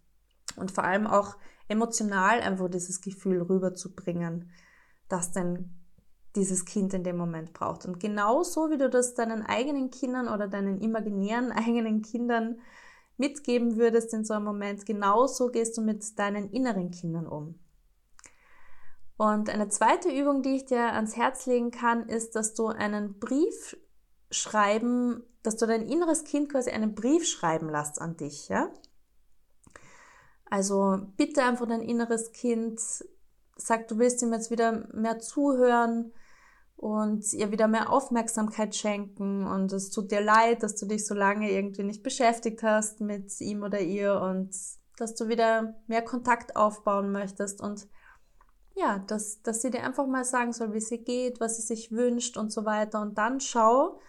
Und 0.55 0.71
vor 0.71 0.83
allem 0.83 1.07
auch 1.07 1.37
emotional 1.67 2.39
einfach 2.41 2.69
dieses 2.69 3.01
Gefühl 3.01 3.41
rüberzubringen, 3.41 4.51
dass 5.09 5.31
denn 5.31 5.79
dieses 6.35 6.65
Kind 6.65 6.93
in 6.93 7.03
dem 7.03 7.17
Moment 7.17 7.53
braucht. 7.53 7.85
Und 7.85 7.99
genauso 7.99 8.69
wie 8.69 8.77
du 8.77 8.89
das 8.89 9.13
deinen 9.13 9.43
eigenen 9.43 9.89
Kindern 9.89 10.27
oder 10.27 10.47
deinen 10.47 10.79
imaginären 10.79 11.51
eigenen 11.51 12.01
Kindern 12.01 12.59
mitgeben 13.17 13.77
würdest 13.77 14.13
in 14.13 14.25
so 14.25 14.33
einem 14.33 14.45
Moment, 14.45 14.85
genauso 14.85 15.49
gehst 15.49 15.77
du 15.77 15.81
mit 15.81 16.17
deinen 16.17 16.49
inneren 16.49 16.91
Kindern 16.91 17.27
um. 17.27 17.59
Und 19.17 19.49
eine 19.49 19.69
zweite 19.69 20.09
Übung, 20.09 20.41
die 20.41 20.55
ich 20.55 20.65
dir 20.65 20.93
ans 20.93 21.15
Herz 21.15 21.45
legen 21.45 21.69
kann, 21.69 22.09
ist, 22.09 22.35
dass 22.35 22.55
du 22.55 22.67
einen 22.67 23.19
Brief 23.19 23.77
schreiben, 24.31 25.23
dass 25.43 25.57
du 25.57 25.67
dein 25.67 25.87
inneres 25.87 26.23
Kind 26.23 26.49
quasi 26.49 26.71
einen 26.71 26.95
Brief 26.95 27.27
schreiben 27.27 27.69
lässt 27.69 28.01
an 28.01 28.17
dich, 28.17 28.49
ja? 28.49 28.71
Also 30.45 30.99
bitte 31.17 31.43
einfach 31.43 31.67
dein 31.67 31.81
inneres 31.81 32.31
Kind, 32.31 32.79
sag, 33.57 33.87
du 33.87 33.97
willst 33.97 34.21
ihm 34.21 34.33
jetzt 34.33 34.51
wieder 34.51 34.87
mehr 34.93 35.19
zuhören 35.19 36.13
und 36.75 37.31
ihr 37.33 37.51
wieder 37.51 37.67
mehr 37.67 37.91
Aufmerksamkeit 37.91 38.75
schenken 38.75 39.45
und 39.47 39.71
es 39.73 39.89
tut 39.89 40.11
dir 40.11 40.21
leid, 40.21 40.63
dass 40.63 40.75
du 40.75 40.85
dich 40.85 41.05
so 41.05 41.13
lange 41.13 41.51
irgendwie 41.51 41.83
nicht 41.83 42.03
beschäftigt 42.03 42.61
hast 42.63 43.01
mit 43.01 43.39
ihm 43.41 43.63
oder 43.63 43.79
ihr 43.79 44.19
und 44.21 44.55
dass 44.97 45.15
du 45.15 45.27
wieder 45.27 45.75
mehr 45.87 46.03
Kontakt 46.03 46.55
aufbauen 46.55 47.11
möchtest 47.11 47.61
und 47.61 47.87
ja, 48.75 48.99
dass, 48.99 49.41
dass 49.41 49.61
sie 49.61 49.69
dir 49.69 49.83
einfach 49.83 50.07
mal 50.07 50.25
sagen 50.25 50.51
soll, 50.51 50.73
wie 50.73 50.81
sie 50.81 51.03
geht, 51.03 51.39
was 51.39 51.57
sie 51.57 51.61
sich 51.61 51.91
wünscht 51.91 52.37
und 52.37 52.51
so 52.51 52.65
weiter. 52.65 53.01
Und 53.01 53.17
dann 53.17 53.39
schau, 53.39 53.99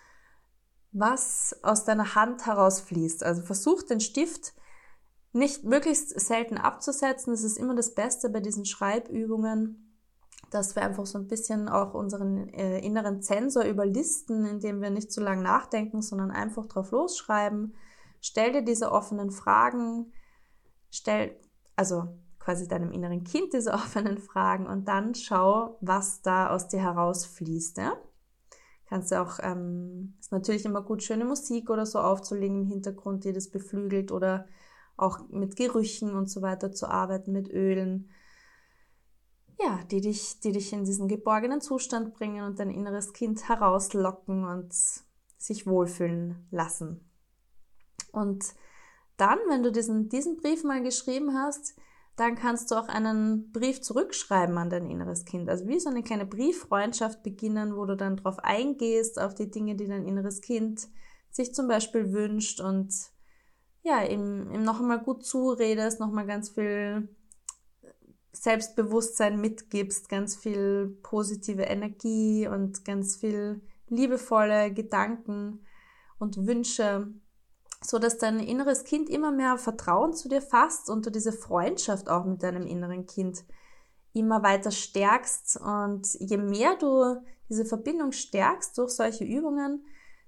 was 0.95 1.57
aus 1.63 1.85
deiner 1.85 2.15
Hand 2.15 2.47
herausfließt. 2.47 3.25
Also 3.25 3.43
versuch 3.43 3.83
den 3.83 4.01
Stift 4.01 4.55
nicht 5.33 5.65
möglichst 5.65 6.19
selten 6.19 6.57
abzusetzen. 6.57 7.33
Das 7.33 7.43
ist 7.43 7.59
immer 7.59 7.75
das 7.75 7.95
Beste 7.95 8.31
bei 8.31 8.39
diesen 8.39 8.65
Schreibübungen, 8.65 9.99
dass 10.51 10.77
wir 10.77 10.83
einfach 10.83 11.05
so 11.05 11.19
ein 11.19 11.27
bisschen 11.27 11.69
auch 11.69 11.95
unseren 11.95 12.49
äh, 12.51 12.79
inneren 12.79 13.21
Zensor 13.23 13.65
überlisten, 13.65 14.47
indem 14.47 14.81
wir 14.81 14.91
nicht 14.91 15.11
zu 15.11 15.21
lang 15.21 15.43
nachdenken, 15.43 16.01
sondern 16.01 16.31
einfach 16.31 16.67
drauf 16.67 16.93
losschreiben. 16.93 17.75
Stell 18.21 18.53
dir 18.53 18.63
diese 18.63 18.93
offenen 18.93 19.33
Fragen, 19.33 20.13
stell, 20.91 21.37
also 21.75 22.05
quasi 22.39 22.69
deinem 22.69 22.93
inneren 22.93 23.25
Kind 23.25 23.53
diese 23.53 23.73
offenen 23.75 24.19
Fragen 24.19 24.69
und 24.69 24.87
dann 24.87 25.17
schau, 25.17 25.77
was 25.81 26.23
da 26.23 26.51
aus 26.51 26.69
dir 26.69 26.81
herausfließt. 26.81 27.79
Ja? 27.79 27.97
Kannst 28.89 29.11
du 29.11 29.21
auch, 29.21 29.39
ähm, 29.43 30.15
ist 30.21 30.33
natürlich 30.33 30.65
immer 30.65 30.83
gut, 30.83 31.03
schöne 31.03 31.25
Musik 31.25 31.71
oder 31.71 31.87
so 31.87 31.99
aufzulegen 31.99 32.63
im 32.63 32.67
Hintergrund, 32.67 33.25
die 33.25 33.33
das 33.33 33.49
beflügelt 33.49 34.13
oder 34.13 34.47
auch 34.97 35.29
mit 35.29 35.57
Gerüchen 35.57 36.15
und 36.15 36.31
so 36.31 36.43
weiter 36.43 36.73
zu 36.73 36.89
arbeiten, 36.89 37.33
mit 37.33 37.49
Ölen. 37.51 38.11
Ja, 39.59 39.81
die 39.91 40.01
dich, 40.01 40.41
die 40.41 40.53
dich 40.53 40.73
in 40.73 40.85
diesen 40.85 41.09
geborgenen 41.09 41.61
Zustand 41.61 42.15
bringen 42.15 42.45
und 42.45 42.59
dein 42.59 42.71
inneres 42.71 43.13
Kind 43.13 43.49
herauslocken 43.49 44.45
und 44.45 44.75
sich 45.39 45.67
wohlfühlen 45.67 46.47
lassen. 46.51 47.09
Und 48.13 48.55
dann, 49.17 49.39
wenn 49.49 49.63
du 49.63 49.71
diesen, 49.71 50.09
diesen 50.09 50.37
Brief 50.37 50.65
mal 50.65 50.83
geschrieben 50.83 51.35
hast, 51.35 51.75
dann 52.17 52.37
kannst 52.37 52.71
du 52.71 52.77
auch 52.77 52.89
einen 52.89 53.51
Brief 53.51 53.81
zurückschreiben 53.81 54.57
an 54.57 54.71
dein 54.71 54.89
inneres 54.89 55.25
Kind. 55.25 55.49
Also 55.49 55.67
wie 55.67 55.81
so 55.81 55.91
eine 55.91 56.03
kleine 56.03 56.27
Brieffreundschaft 56.27 57.23
beginnen, 57.23 57.77
wo 57.77 57.87
du 57.87 57.97
dann 57.97 58.17
drauf 58.17 58.39
eingehst, 58.39 59.21
auf 59.21 59.35
die 59.35 59.51
Dinge, 59.51 59.75
die 59.75 59.89
dein 59.89 60.07
inneres 60.07 60.41
Kind 60.41 60.89
sich 61.31 61.55
zum 61.55 61.67
Beispiel 61.67 62.13
wünscht 62.13 62.61
und 62.61 62.95
ja, 63.83 64.03
ihm, 64.05 64.51
ihm 64.53 64.63
noch 64.63 64.81
einmal 64.81 65.01
gut 65.01 65.25
zuredest, 65.25 66.01
noch 66.01 66.11
mal 66.11 66.27
ganz 66.27 66.51
viel 66.51 67.09
Selbstbewusstsein 68.33 69.41
mitgibst, 69.41 70.09
ganz 70.09 70.37
viel 70.37 70.97
positive 71.03 71.63
Energie 71.63 72.49
und 72.49 72.85
ganz 72.85 73.17
viel 73.17 73.61
liebevolle 73.89 74.73
Gedanken 74.73 75.61
und 76.19 76.47
Wünsche 76.47 77.13
so 77.87 77.99
dass 77.99 78.19
dein 78.19 78.39
inneres 78.39 78.85
Kind 78.85 79.11
immer 79.11 79.31
mehr 79.31 79.59
Vertrauen 79.59 80.15
zu 80.15 80.29
dir 80.29 80.41
fasst 80.41 80.89
und 80.89 81.05
du 81.05 81.11
diese 81.11 81.33
Freundschaft 81.33 82.09
auch 82.09 82.25
mit 82.25 82.43
deinem 82.43 82.67
inneren 82.67 83.07
Kind 83.07 83.45
immer 84.15 84.43
weiter 84.43 84.71
stärkst. 84.71 85.61
Und 85.61 86.15
je 86.15 86.39
mehr 86.39 86.77
du 86.77 87.21
diese 87.51 87.67
Verbindung 87.67 88.13
stärkst 88.13 88.79
durch 88.79 88.93
solche 88.93 89.25
Übungen, 89.25 89.85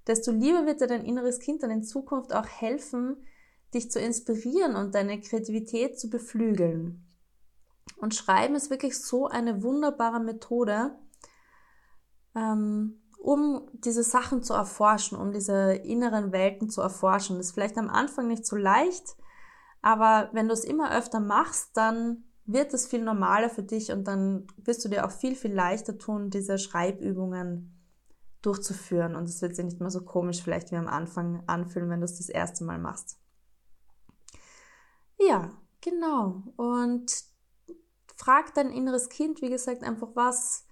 desto 0.07 0.33
lieber 0.33 0.67
wird 0.67 0.81
dir 0.81 0.87
dein 0.87 1.05
inneres 1.05 1.39
Kind 1.39 1.63
dann 1.63 1.71
in 1.71 1.83
Zukunft 1.83 2.35
auch 2.35 2.47
helfen, 2.47 3.17
dich 3.73 3.91
zu 3.91 4.01
inspirieren 4.01 4.77
und 4.77 4.95
deine 4.95 5.21
Kreativität 5.21 5.99
zu 5.99 6.11
beflügeln. 6.11 7.05
Und 7.97 8.15
Schreiben 8.15 8.55
ist 8.55 8.71
wirklich 8.71 9.01
so 9.01 9.27
eine 9.27 9.63
wunderbare 9.63 10.21
Methode, 10.21 10.99
ähm, 12.35 13.01
um 13.27 13.69
diese 13.73 14.05
Sachen 14.05 14.45
zu 14.45 14.55
erforschen, 14.55 15.19
um 15.19 15.33
diese 15.33 15.73
inneren 15.73 16.31
Welten 16.31 16.71
zu 16.71 16.81
erforschen. 16.81 17.39
Das 17.39 17.47
ist 17.47 17.53
vielleicht 17.55 17.77
am 17.77 17.91
Anfang 17.91 18.29
nicht 18.29 18.47
so 18.47 18.55
leicht, 18.55 19.17
aber 19.83 20.31
wenn 20.33 20.47
du 20.47 20.55
es 20.55 20.63
immer 20.63 20.97
öfter 20.97 21.19
machst, 21.19 21.77
dann 21.77 22.23
wird 22.45 22.73
es 22.73 22.87
viel 22.87 23.03
normaler 23.03 23.51
für 23.51 23.65
dich 23.65 23.91
und 23.91 24.05
dann 24.05 24.47
wirst 24.59 24.85
du 24.85 24.89
dir 24.89 25.05
auch 25.05 25.11
viel, 25.11 25.35
viel 25.35 25.53
leichter 25.53 25.99
tun, 25.99 26.31
diese 26.31 26.57
Schreibübungen 26.57 27.77
durchzuführen. 28.43 29.17
Und 29.17 29.29
es 29.29 29.43
wird 29.43 29.57
sich 29.57 29.65
nicht 29.65 29.81
mehr 29.81 29.91
so 29.91 30.05
komisch 30.05 30.41
vielleicht 30.41 30.71
wie 30.71 30.77
am 30.77 30.87
Anfang 30.87 31.43
anfühlen, 31.49 31.91
wenn 31.91 32.01
du 32.01 32.05
es 32.05 32.19
das 32.19 32.29
erste 32.29 32.63
Mal 32.63 32.79
machst. 32.79 33.19
Ja, 35.19 35.51
genau. 35.81 36.45
Und 36.55 37.13
frag 38.15 38.55
dein 38.55 38.71
inneres 38.71 39.09
Kind, 39.09 39.43
wie 39.43 39.51
gesagt, 39.51 39.83
einfach 39.83 40.11
was 40.15 40.67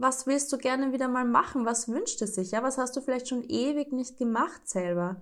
was 0.00 0.26
willst 0.26 0.52
du 0.52 0.58
gerne 0.58 0.92
wieder 0.92 1.08
mal 1.08 1.24
machen? 1.24 1.66
Was 1.66 1.88
wünscht 1.88 2.22
es 2.22 2.34
sich? 2.34 2.52
Ja, 2.52 2.62
was 2.62 2.78
hast 2.78 2.96
du 2.96 3.00
vielleicht 3.00 3.28
schon 3.28 3.44
ewig 3.44 3.92
nicht 3.92 4.16
gemacht 4.18 4.68
selber? 4.68 5.20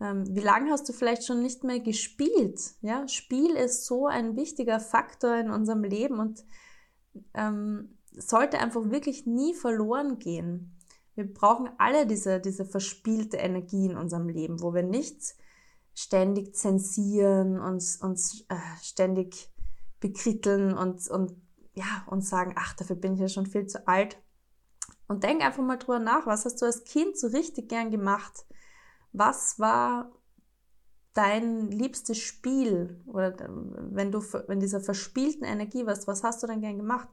Ähm, 0.00 0.24
wie 0.28 0.40
lange 0.40 0.70
hast 0.70 0.88
du 0.88 0.92
vielleicht 0.92 1.24
schon 1.24 1.42
nicht 1.42 1.64
mehr 1.64 1.80
gespielt? 1.80 2.60
Ja, 2.82 3.08
Spiel 3.08 3.52
ist 3.52 3.86
so 3.86 4.06
ein 4.06 4.36
wichtiger 4.36 4.80
Faktor 4.80 5.36
in 5.36 5.50
unserem 5.50 5.84
Leben 5.84 6.18
und 6.18 6.44
ähm, 7.34 7.98
sollte 8.10 8.58
einfach 8.58 8.90
wirklich 8.90 9.26
nie 9.26 9.54
verloren 9.54 10.18
gehen. 10.18 10.76
Wir 11.14 11.32
brauchen 11.32 11.70
alle 11.78 12.06
diese, 12.06 12.40
diese 12.40 12.64
verspielte 12.64 13.36
Energie 13.36 13.86
in 13.86 13.96
unserem 13.96 14.28
Leben, 14.28 14.60
wo 14.62 14.74
wir 14.74 14.82
nicht 14.82 15.34
ständig 15.94 16.54
zensieren, 16.54 17.60
uns, 17.60 17.96
uns 17.96 18.44
äh, 18.48 18.56
ständig 18.82 19.50
bekritteln 20.00 20.76
und, 20.76 21.08
und 21.08 21.36
ja, 21.74 22.04
und 22.06 22.22
sagen, 22.24 22.54
ach, 22.56 22.74
dafür 22.74 22.96
bin 22.96 23.14
ich 23.14 23.20
ja 23.20 23.28
schon 23.28 23.46
viel 23.46 23.66
zu 23.66 23.86
alt. 23.88 24.18
Und 25.08 25.24
denk 25.24 25.42
einfach 25.42 25.62
mal 25.62 25.78
drüber 25.78 25.98
nach, 25.98 26.26
was 26.26 26.44
hast 26.44 26.60
du 26.62 26.66
als 26.66 26.84
Kind 26.84 27.18
so 27.18 27.28
richtig 27.28 27.68
gern 27.68 27.90
gemacht? 27.90 28.46
Was 29.12 29.58
war 29.58 30.12
dein 31.14 31.70
liebstes 31.70 32.18
Spiel 32.18 33.02
oder 33.06 33.34
wenn 33.38 34.10
du 34.10 34.22
wenn 34.48 34.60
dieser 34.60 34.80
verspielten 34.80 35.44
Energie 35.44 35.84
warst, 35.84 36.06
was 36.06 36.22
hast 36.22 36.42
du 36.42 36.46
dann 36.46 36.62
gern 36.62 36.78
gemacht? 36.78 37.08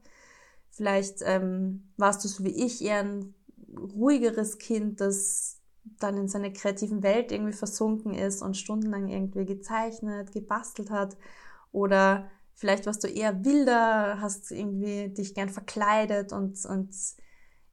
Vielleicht 0.70 1.18
ähm, 1.24 1.92
warst 1.98 2.24
du 2.24 2.30
so 2.30 2.44
wie 2.46 2.66
ich 2.66 2.82
eher 2.82 3.00
ein 3.00 3.36
ruhigeres 3.76 4.58
Kind, 4.58 5.02
das 5.02 5.60
dann 6.00 6.18
in 6.18 6.28
seiner 6.28 6.52
kreativen 6.52 7.04
Welt 7.04 7.32
irgendwie 7.32 7.54
versunken 7.54 8.14
ist 8.14 8.42
und 8.42 8.56
stundenlang 8.56 9.08
irgendwie 9.08 9.46
gezeichnet, 9.46 10.32
gebastelt 10.32 10.92
hat. 10.92 11.18
Oder 11.72 12.30
vielleicht 12.60 12.86
warst 12.86 13.04
du 13.06 13.08
eher 13.08 13.46
wilder, 13.46 14.20
hast 14.20 14.52
irgendwie 14.52 15.10
dich 15.14 15.34
gern 15.34 15.48
verkleidet 15.48 16.34
und, 16.34 16.66
und 16.66 16.94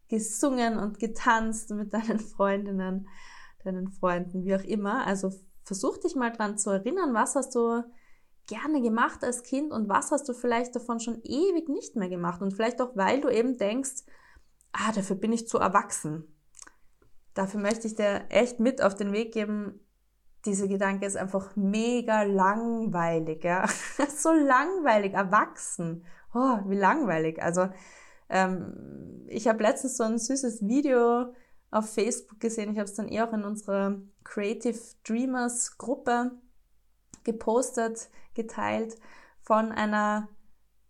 gesungen 0.09 0.79
und 0.79 1.01
getanzt 1.01 1.71
mit 1.71 1.93
deinen 1.93 2.21
Freundinnen, 2.21 3.09
deinen 3.65 3.89
Freunden, 3.91 4.45
wie 4.45 4.55
auch 4.55 4.63
immer. 4.63 5.05
Also 5.05 5.33
versuch 5.65 5.99
dich 5.99 6.15
mal 6.15 6.31
dran 6.31 6.57
zu 6.57 6.71
erinnern, 6.71 7.15
was 7.15 7.35
hast 7.35 7.57
du 7.57 7.83
gerne 8.47 8.81
gemacht 8.81 9.25
als 9.25 9.43
Kind 9.43 9.73
und 9.73 9.89
was 9.89 10.13
hast 10.13 10.29
du 10.29 10.33
vielleicht 10.33 10.77
davon 10.77 11.01
schon 11.01 11.21
ewig 11.25 11.69
nicht 11.69 11.97
mehr 11.97 12.09
gemacht 12.09 12.41
und 12.41 12.53
vielleicht 12.55 12.81
auch, 12.81 12.95
weil 12.95 13.21
du 13.21 13.29
eben 13.29 13.59
denkst, 13.59 14.05
ah, 14.71 14.93
dafür 14.93 15.17
bin 15.17 15.33
ich 15.33 15.49
zu 15.49 15.59
erwachsen. 15.59 16.33
Dafür 17.35 17.59
möchte 17.59 17.89
ich 17.89 17.97
dir 17.97 18.27
echt 18.29 18.61
mit 18.61 18.81
auf 18.83 18.95
den 18.95 19.13
Weg 19.13 19.33
geben, 19.33 19.81
dieser 20.47 20.69
Gedanke 20.69 21.07
ist 21.07 21.17
einfach 21.17 21.55
mega 21.57 22.23
langweilig, 22.23 23.45
ja. 23.45 23.67
so 24.17 24.33
langweilig, 24.33 25.15
erwachsen. 25.15 26.05
Oh, 26.35 26.59
wie 26.67 26.77
langweilig. 26.77 27.43
Also, 27.43 27.69
ähm, 28.29 29.25
ich 29.29 29.49
habe 29.49 29.63
letztens 29.63 29.97
so 29.97 30.05
ein 30.05 30.19
süßes 30.19 30.67
Video 30.67 31.35
auf 31.71 31.93
Facebook 31.93 32.41
gesehen. 32.41 32.73
Ich 32.73 32.79
habe 32.79 32.89
es 32.89 32.95
dann 32.95 33.09
eh 33.09 33.23
auch 33.23 33.33
in 33.33 33.45
unserer 33.45 34.01
Creative 34.25 34.79
Dreamers 35.05 35.77
Gruppe 35.79 36.33
gepostet, 37.25 38.09
geteilt 38.35 38.97
von 39.43 39.73
einer 39.73 40.29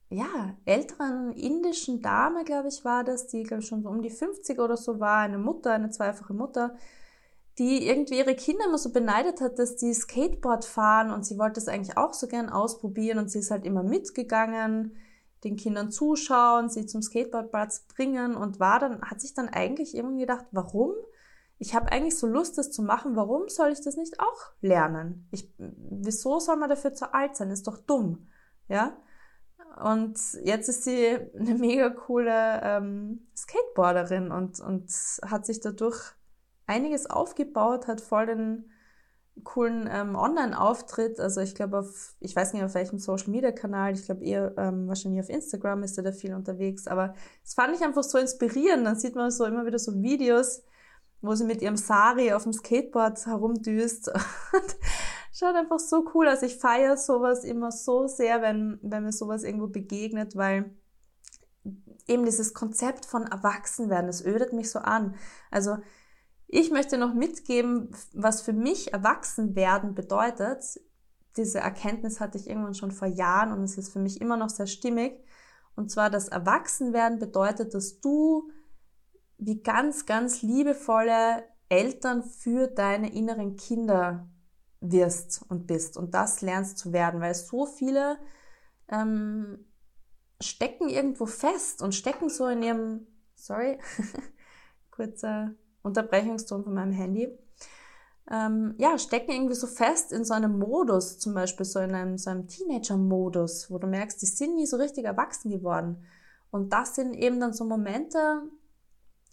ja, 0.08 0.56
älteren 0.64 1.32
indischen 1.32 2.00
Dame, 2.00 2.44
glaube 2.44 2.68
ich, 2.68 2.84
war 2.84 3.02
das, 3.02 3.26
die, 3.26 3.42
glaube 3.42 3.62
ich, 3.62 3.68
schon 3.68 3.82
so 3.82 3.88
um 3.88 4.02
die 4.02 4.10
50 4.10 4.58
oder 4.60 4.76
so 4.76 5.00
war, 5.00 5.18
eine 5.18 5.38
Mutter, 5.38 5.72
eine 5.72 5.90
zweifache 5.90 6.32
Mutter, 6.32 6.76
die 7.58 7.88
irgendwie 7.88 8.18
ihre 8.18 8.34
Kinder 8.34 8.66
immer 8.66 8.78
so 8.78 8.92
beneidet 8.92 9.40
hat, 9.40 9.58
dass 9.58 9.76
die 9.76 9.94
Skateboard 9.94 10.64
fahren 10.64 11.10
und 11.10 11.24
sie 11.24 11.38
wollte 11.38 11.58
es 11.58 11.68
eigentlich 11.68 11.96
auch 11.96 12.12
so 12.12 12.26
gern 12.26 12.50
ausprobieren 12.50 13.18
und 13.18 13.30
sie 13.30 13.38
ist 13.38 13.50
halt 13.50 13.64
immer 13.64 13.82
mitgegangen, 13.82 14.96
den 15.42 15.56
Kindern 15.56 15.90
zuschauen, 15.90 16.68
sie 16.68 16.86
zum 16.86 17.02
Skateboardplatz 17.02 17.86
bringen 17.94 18.34
und 18.34 18.60
war 18.60 18.78
dann, 18.78 19.00
hat 19.02 19.20
sich 19.20 19.32
dann 19.32 19.48
eigentlich 19.48 19.96
irgendwie 19.96 20.20
gedacht, 20.20 20.44
warum? 20.50 20.92
Ich 21.58 21.74
habe 21.74 21.90
eigentlich 21.90 22.18
so 22.18 22.26
Lust, 22.26 22.58
das 22.58 22.70
zu 22.70 22.82
machen, 22.82 23.16
warum 23.16 23.48
soll 23.48 23.70
ich 23.70 23.80
das 23.80 23.96
nicht 23.96 24.20
auch 24.20 24.50
lernen? 24.60 25.26
Ich, 25.30 25.54
wieso 25.56 26.38
soll 26.38 26.56
man 26.56 26.68
dafür 26.68 26.92
zu 26.92 27.14
alt 27.14 27.36
sein? 27.36 27.50
Ist 27.50 27.66
doch 27.66 27.78
dumm, 27.78 28.28
ja? 28.68 28.96
Und 29.82 30.18
jetzt 30.42 30.68
ist 30.68 30.84
sie 30.84 31.18
eine 31.38 31.54
mega 31.54 31.90
coole 31.90 32.60
ähm, 32.62 33.26
Skateboarderin 33.36 34.30
und, 34.30 34.60
und 34.60 34.90
hat 35.22 35.46
sich 35.46 35.60
dadurch 35.60 36.15
einiges 36.66 37.06
aufgebaut, 37.06 37.86
hat 37.86 38.00
voll 38.00 38.26
den 38.26 38.70
coolen 39.44 39.88
ähm, 39.90 40.16
Online-Auftritt. 40.16 41.20
Also 41.20 41.40
ich 41.40 41.54
glaube 41.54 41.80
auf, 41.80 42.14
ich 42.20 42.34
weiß 42.34 42.52
nicht 42.52 42.64
auf 42.64 42.74
welchem 42.74 42.98
Social-Media-Kanal, 42.98 43.94
ich 43.94 44.04
glaube 44.04 44.24
eher 44.24 44.54
ähm, 44.56 44.88
wahrscheinlich 44.88 45.20
auf 45.20 45.28
Instagram 45.28 45.82
ist 45.82 45.98
er 45.98 46.04
da 46.04 46.12
viel 46.12 46.34
unterwegs. 46.34 46.86
Aber 46.86 47.14
das 47.42 47.54
fand 47.54 47.74
ich 47.74 47.82
einfach 47.82 48.02
so 48.02 48.18
inspirierend. 48.18 48.86
Dann 48.86 48.96
sieht 48.96 49.14
man 49.14 49.30
so 49.30 49.44
immer 49.44 49.66
wieder 49.66 49.78
so 49.78 49.94
Videos, 50.02 50.62
wo 51.20 51.34
sie 51.34 51.44
mit 51.44 51.60
ihrem 51.62 51.76
Sari 51.76 52.32
auf 52.32 52.44
dem 52.44 52.52
Skateboard 52.52 53.26
herumdüst. 53.26 54.10
schaut 55.36 55.54
einfach 55.54 55.78
so 55.78 56.08
cool 56.14 56.28
aus. 56.28 56.42
Ich 56.42 56.56
feiere 56.56 56.96
sowas 56.96 57.44
immer 57.44 57.70
so 57.70 58.06
sehr, 58.06 58.40
wenn, 58.40 58.78
wenn 58.82 59.04
mir 59.04 59.12
sowas 59.12 59.42
irgendwo 59.42 59.66
begegnet, 59.66 60.34
weil 60.34 60.74
eben 62.08 62.24
dieses 62.24 62.54
Konzept 62.54 63.04
von 63.04 63.24
Erwachsenwerden, 63.24 64.06
das 64.06 64.24
ödet 64.24 64.52
mich 64.52 64.70
so 64.70 64.78
an. 64.78 65.14
Also 65.50 65.76
ich 66.48 66.70
möchte 66.70 66.98
noch 66.98 67.14
mitgeben, 67.14 67.90
was 68.12 68.42
für 68.42 68.52
mich 68.52 68.92
Erwachsenwerden 68.92 69.94
bedeutet. 69.94 70.80
Diese 71.36 71.58
Erkenntnis 71.58 72.20
hatte 72.20 72.38
ich 72.38 72.48
irgendwann 72.48 72.74
schon 72.74 72.92
vor 72.92 73.08
Jahren 73.08 73.52
und 73.52 73.64
es 73.64 73.76
ist 73.76 73.92
für 73.92 73.98
mich 73.98 74.20
immer 74.20 74.36
noch 74.36 74.50
sehr 74.50 74.66
stimmig. 74.66 75.20
Und 75.74 75.90
zwar, 75.90 76.08
das 76.08 76.28
Erwachsenwerden 76.28 77.18
bedeutet, 77.18 77.74
dass 77.74 78.00
du 78.00 78.50
wie 79.38 79.62
ganz, 79.62 80.06
ganz 80.06 80.42
liebevolle 80.42 81.44
Eltern 81.68 82.22
für 82.22 82.68
deine 82.68 83.12
inneren 83.12 83.56
Kinder 83.56 84.28
wirst 84.80 85.44
und 85.48 85.66
bist 85.66 85.96
und 85.96 86.14
das 86.14 86.40
lernst 86.40 86.78
zu 86.78 86.92
werden, 86.92 87.20
weil 87.20 87.34
so 87.34 87.66
viele 87.66 88.18
ähm, 88.88 89.66
stecken 90.40 90.88
irgendwo 90.88 91.26
fest 91.26 91.82
und 91.82 91.94
stecken 91.94 92.28
so 92.28 92.46
in 92.46 92.62
ihrem, 92.62 93.06
sorry, 93.34 93.78
kurzer 94.90 95.54
Unterbrechungston 95.86 96.64
von 96.64 96.74
meinem 96.74 96.92
Handy, 96.92 97.36
ähm, 98.30 98.74
ja, 98.78 98.98
stecken 98.98 99.30
irgendwie 99.30 99.54
so 99.54 99.66
fest 99.66 100.12
in 100.12 100.24
so 100.24 100.34
einem 100.34 100.58
Modus, 100.58 101.18
zum 101.18 101.32
Beispiel 101.34 101.64
so 101.64 101.78
in 101.78 101.94
einem, 101.94 102.18
so 102.18 102.30
einem 102.30 102.48
Teenager-Modus, 102.48 103.70
wo 103.70 103.78
du 103.78 103.86
merkst, 103.86 104.20
die 104.20 104.26
sind 104.26 104.56
nie 104.56 104.66
so 104.66 104.76
richtig 104.76 105.04
erwachsen 105.04 105.50
geworden. 105.50 106.04
Und 106.50 106.72
das 106.72 106.96
sind 106.96 107.14
eben 107.14 107.38
dann 107.38 107.52
so 107.52 107.64
Momente, 107.64 108.42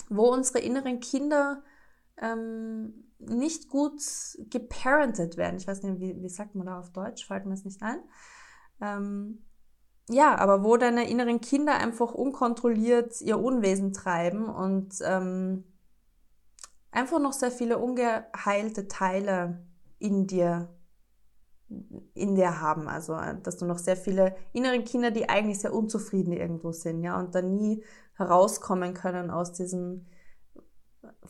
wo 0.09 0.31
unsere 0.31 0.59
inneren 0.59 0.99
Kinder 0.99 1.63
ähm, 2.21 3.05
nicht 3.17 3.69
gut 3.69 4.01
geparented 4.51 5.37
werden. 5.37 5.57
Ich 5.57 5.67
weiß 5.67 5.81
nicht, 5.83 5.99
wie, 5.99 6.21
wie 6.21 6.29
sagt 6.29 6.53
man 6.53 6.67
da 6.67 6.79
auf 6.79 6.91
Deutsch, 6.91 7.25
fällt 7.25 7.45
mir 7.45 7.53
es 7.53 7.65
nicht 7.65 7.81
ein. 7.81 7.99
Ähm, 8.81 9.43
ja, 10.09 10.37
aber 10.37 10.63
wo 10.63 10.77
deine 10.77 11.09
inneren 11.09 11.39
Kinder 11.39 11.75
einfach 11.75 12.13
unkontrolliert 12.13 13.21
ihr 13.21 13.39
Unwesen 13.39 13.93
treiben 13.93 14.45
und 14.45 14.95
ähm, 15.03 15.63
einfach 16.93 17.19
noch 17.19 17.33
sehr 17.33 17.51
viele 17.51 17.77
ungeheilte 17.77 18.87
Teile 18.87 19.65
in 19.99 20.27
dir 20.27 20.69
in 22.13 22.35
dir 22.35 22.61
haben. 22.61 22.87
Also, 22.87 23.17
dass 23.41 23.57
du 23.57 23.65
noch 23.65 23.79
sehr 23.79 23.97
viele 23.97 24.35
innere 24.51 24.81
Kinder, 24.83 25.09
die 25.11 25.29
eigentlich 25.29 25.59
sehr 25.59 25.73
unzufrieden 25.73 26.33
irgendwo 26.33 26.71
sind, 26.71 27.01
ja, 27.01 27.19
und 27.19 27.33
dann 27.33 27.55
nie 27.55 27.83
herauskommen 28.15 28.93
können 28.93 29.31
aus 29.31 29.53
diesem 29.53 30.05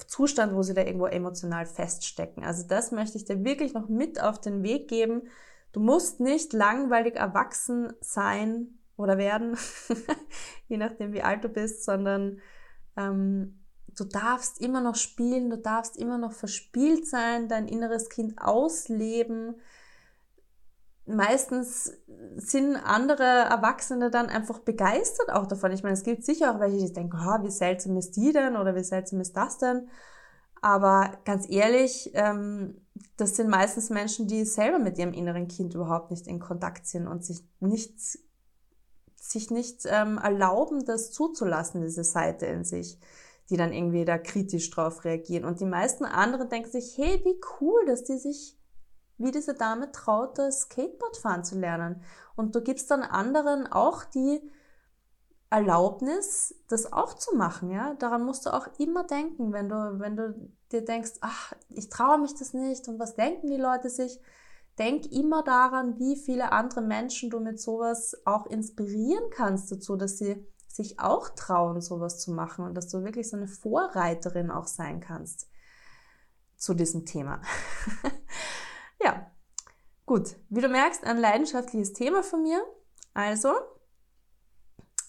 Zustand, 0.08 0.54
wo 0.54 0.62
sie 0.64 0.74
da 0.74 0.82
irgendwo 0.84 1.08
emotional 1.08 1.66
feststecken. 1.66 2.44
Also 2.44 2.68
das 2.68 2.92
möchte 2.92 3.18
ich 3.18 3.26
dir 3.26 3.44
wirklich 3.44 3.74
noch 3.74 3.90
mit 3.90 4.22
auf 4.22 4.40
den 4.40 4.64
Weg 4.64 4.88
geben. 4.88 5.24
Du 5.72 5.80
musst 5.80 6.20
nicht 6.20 6.54
langweilig 6.54 7.16
erwachsen 7.16 7.94
sein 8.02 8.80
oder 8.98 9.18
werden, 9.18 9.58
je 10.68 10.78
nachdem 10.78 11.14
wie 11.14 11.24
alt 11.24 11.44
du 11.44 11.50
bist, 11.50 11.84
sondern 11.84 12.40
ähm, 12.96 13.63
du 13.96 14.06
darfst 14.06 14.60
immer 14.62 14.82
noch 14.82 14.96
spielen, 14.96 15.50
du 15.50 15.58
darfst 15.58 15.98
immer 15.98 16.18
noch 16.18 16.32
verspielt 16.32 17.08
sein, 17.08 17.48
dein 17.48 17.68
inneres 17.68 18.10
Kind 18.10 18.38
ausleben, 18.38 19.56
meistens 21.06 21.92
sind 22.38 22.76
andere 22.78 23.24
Erwachsene 23.24 24.10
dann 24.10 24.28
einfach 24.28 24.60
begeistert 24.60 25.32
auch 25.32 25.46
davon. 25.46 25.72
Ich 25.72 25.84
meine, 25.84 25.94
es 25.94 26.04
gibt 26.04 26.24
sicher 26.24 26.56
auch 26.56 26.60
welche, 26.60 26.78
die 26.78 26.94
denken, 26.94 27.18
oh, 27.20 27.44
wie 27.44 27.52
seltsam 27.52 27.98
ist 27.98 28.16
die 28.16 28.32
denn 28.32 28.56
oder 28.56 28.76
wie 28.76 28.84
seltsam 28.84 29.20
ist 29.20 29.36
das 29.36 29.58
denn? 29.58 29.90
Aber 30.62 31.18
ganz 31.26 31.50
ehrlich, 31.50 32.12
ähm, 32.14 32.82
das 33.18 33.36
sind 33.36 33.50
meistens 33.50 33.90
Menschen, 33.90 34.28
die 34.28 34.46
selber 34.46 34.80
mit 34.80 34.98
ihrem 34.98 35.14
inneren 35.14 35.50
Kind 35.50 35.74
überhaupt 35.74 36.10
nicht 36.10 36.26
in 36.26 36.40
Kontakt 36.40 36.88
sind 36.88 37.06
und 37.08 37.26
sich 37.26 37.44
nicht, 37.60 38.00
sich 39.16 39.52
nicht 39.52 39.82
ähm, 39.86 40.18
erlauben, 40.18 40.86
das 40.86 41.12
zuzulassen, 41.12 41.82
diese 41.82 42.06
Seite 42.06 42.46
in 42.46 42.64
sich, 42.64 42.98
die 43.50 43.58
dann 43.58 43.74
irgendwie 43.74 44.06
da 44.06 44.18
kritisch 44.18 44.70
drauf 44.70 45.04
reagieren. 45.04 45.46
Und 45.46 45.60
die 45.60 45.66
meisten 45.66 46.06
anderen 46.06 46.50
denken 46.50 46.72
sich, 46.72 46.98
hey, 46.98 47.22
wie 47.24 47.40
cool, 47.60 47.86
dass 47.86 48.04
die 48.04 48.18
sich 48.18 48.58
wie 49.18 49.32
diese 49.32 49.54
Dame 49.54 49.92
traut, 49.92 50.38
das 50.38 50.62
Skateboard 50.62 51.18
fahren 51.18 51.44
zu 51.44 51.58
lernen. 51.58 52.02
Und 52.36 52.56
du 52.56 52.62
gibst 52.62 52.90
dann 52.92 53.04
anderen 53.04 53.72
auch 53.72 54.04
die 54.04 54.42
Erlaubnis, 55.50 56.56
das 56.68 56.92
auch 56.92 57.14
zu 57.14 57.36
machen, 57.36 57.70
ja. 57.70 57.94
Daran 57.96 58.26
musst 58.26 58.46
du 58.46 58.54
auch 58.54 58.68
immer 58.80 59.04
denken, 59.04 59.54
wenn 59.54 59.70
du, 59.70 60.00
wenn 60.00 60.16
du 60.16 60.52
dir 60.72 60.84
denkst, 60.84 61.12
ach, 61.22 61.54
ich 61.70 61.90
traue 61.90 62.18
mich 62.18 62.34
das 62.34 62.54
nicht 62.54 62.88
und 62.88 63.00
was 63.00 63.16
denken 63.16 63.50
die 63.50 63.58
Leute 63.58 63.90
sich? 63.90 64.20
Denk 64.80 65.12
immer 65.12 65.44
daran, 65.44 66.00
wie 66.00 66.16
viele 66.16 66.52
andere 66.52 66.82
Menschen 66.82 67.30
du 67.30 67.40
mit 67.40 67.62
sowas 67.62 68.20
auch 68.26 68.48
inspirieren 68.48 69.30
kannst 69.30 69.72
dazu, 69.72 69.96
dass 69.96 70.18
sie 70.18 70.44
sich 70.74 71.00
auch 71.00 71.30
trauen, 71.30 71.82
sowas 71.82 72.20
zu 72.20 72.32
machen 72.32 72.66
und 72.66 72.74
dass 72.76 72.90
du 72.90 73.04
wirklich 73.04 73.30
so 73.30 73.38
eine 73.38 73.48
Vorreiterin 73.48 74.50
auch 74.50 74.68
sein 74.68 75.00
kannst 75.00 75.48
zu 76.58 76.74
diesem 76.74 77.06
Thema. 77.06 77.42
Ja, 79.04 79.30
gut. 80.06 80.36
Wie 80.50 80.62
du 80.62 80.70
merkst, 80.70 81.04
ein 81.04 81.18
leidenschaftliches 81.18 81.92
Thema 81.94 82.24
von 82.24 82.42
mir. 82.42 82.64
Also, 83.14 83.54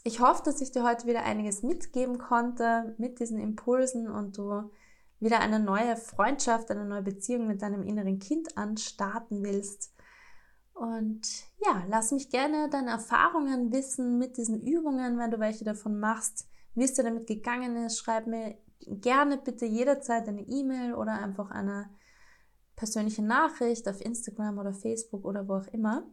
ich 0.03 0.21
hoffe, 0.21 0.43
dass 0.45 0.61
ich 0.61 0.73
dir 0.73 0.83
heute 0.83 1.07
wieder 1.07 1.23
einiges 1.23 1.63
mitgeben 1.63 2.19
konnte 2.19 2.95
mit 2.99 3.21
diesen 3.21 3.39
Impulsen 3.39 4.09
und 4.11 4.37
du 4.37 4.71
wieder 5.21 5.41
eine 5.41 5.61
neue 5.61 5.97
Freundschaft, 5.97 6.71
eine 6.71 6.85
neue 6.85 7.03
Beziehung 7.03 7.47
mit 7.47 7.63
deinem 7.63 7.85
inneren 7.85 8.19
Kind 8.19 8.59
anstarten 8.59 9.45
willst. 9.45 9.94
Und 10.75 11.23
ja, 11.65 11.85
lass 11.89 12.11
mich 12.11 12.31
gerne 12.31 12.69
deine 12.69 12.91
Erfahrungen 12.91 13.73
wissen 13.73 14.19
mit 14.19 14.37
diesen 14.37 14.61
Übungen, 14.61 15.19
wenn 15.19 15.31
du 15.31 15.39
welche 15.39 15.65
davon 15.65 15.99
machst, 16.01 16.49
wie 16.75 16.85
es 16.85 16.95
dir 16.95 17.05
damit 17.05 17.27
gegangen 17.27 17.77
ist. 17.77 17.99
Schreib 17.99 18.27
mir 18.27 18.59
gerne 18.81 19.39
bitte 19.39 19.67
jederzeit 19.67 20.29
eine 20.29 20.43
E-Mail 20.43 20.95
oder 20.95 21.13
einfach 21.13 21.51
eine 21.51 21.91
persönliche 22.77 23.23
Nachricht 23.23 23.89
auf 23.89 24.01
Instagram 24.01 24.59
oder 24.59 24.75
Facebook 24.75 25.25
oder 25.25 25.47
wo 25.47 25.55
auch 25.55 25.69
immer. 25.69 26.05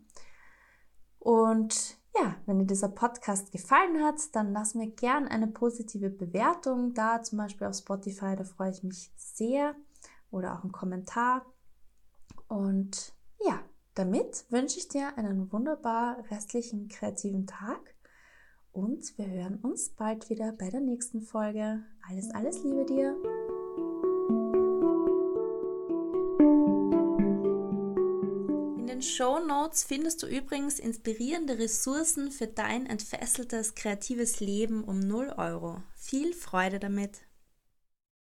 Und 1.17 1.97
ja, 2.15 2.35
wenn 2.45 2.59
dir 2.59 2.65
dieser 2.65 2.89
Podcast 2.89 3.51
gefallen 3.51 4.03
hat, 4.03 4.35
dann 4.35 4.53
lass 4.53 4.75
mir 4.75 4.91
gern 4.91 5.27
eine 5.27 5.47
positive 5.47 6.09
Bewertung 6.09 6.93
da, 6.93 7.21
zum 7.21 7.37
Beispiel 7.37 7.67
auf 7.67 7.75
Spotify, 7.75 8.35
da 8.35 8.43
freue 8.43 8.71
ich 8.71 8.83
mich 8.83 9.11
sehr. 9.15 9.75
Oder 10.29 10.55
auch 10.55 10.63
einen 10.63 10.71
Kommentar. 10.71 11.45
Und 12.47 13.13
ja, 13.39 13.59
damit 13.95 14.45
wünsche 14.49 14.77
ich 14.77 14.87
dir 14.87 15.17
einen 15.17 15.51
wunderbar 15.51 16.23
restlichen 16.29 16.87
kreativen 16.87 17.45
Tag 17.45 17.93
und 18.71 19.17
wir 19.17 19.27
hören 19.27 19.57
uns 19.57 19.89
bald 19.89 20.29
wieder 20.29 20.53
bei 20.53 20.69
der 20.69 20.79
nächsten 20.79 21.21
Folge. 21.21 21.83
Alles, 22.07 22.31
alles 22.31 22.63
Liebe 22.63 22.85
dir! 22.85 23.17
In 28.77 28.87
den 28.87 29.01
Show 29.01 29.39
Notes 29.39 29.83
findest 29.83 30.23
du 30.23 30.27
übrigens 30.27 30.79
inspirierende 30.79 31.59
Ressourcen 31.59 32.31
für 32.31 32.47
dein 32.47 32.85
entfesseltes 32.85 33.75
kreatives 33.75 34.39
Leben 34.39 34.83
um 34.85 34.99
0 34.99 35.33
Euro. 35.37 35.83
Viel 35.95 36.33
Freude 36.33 36.79
damit! 36.79 37.19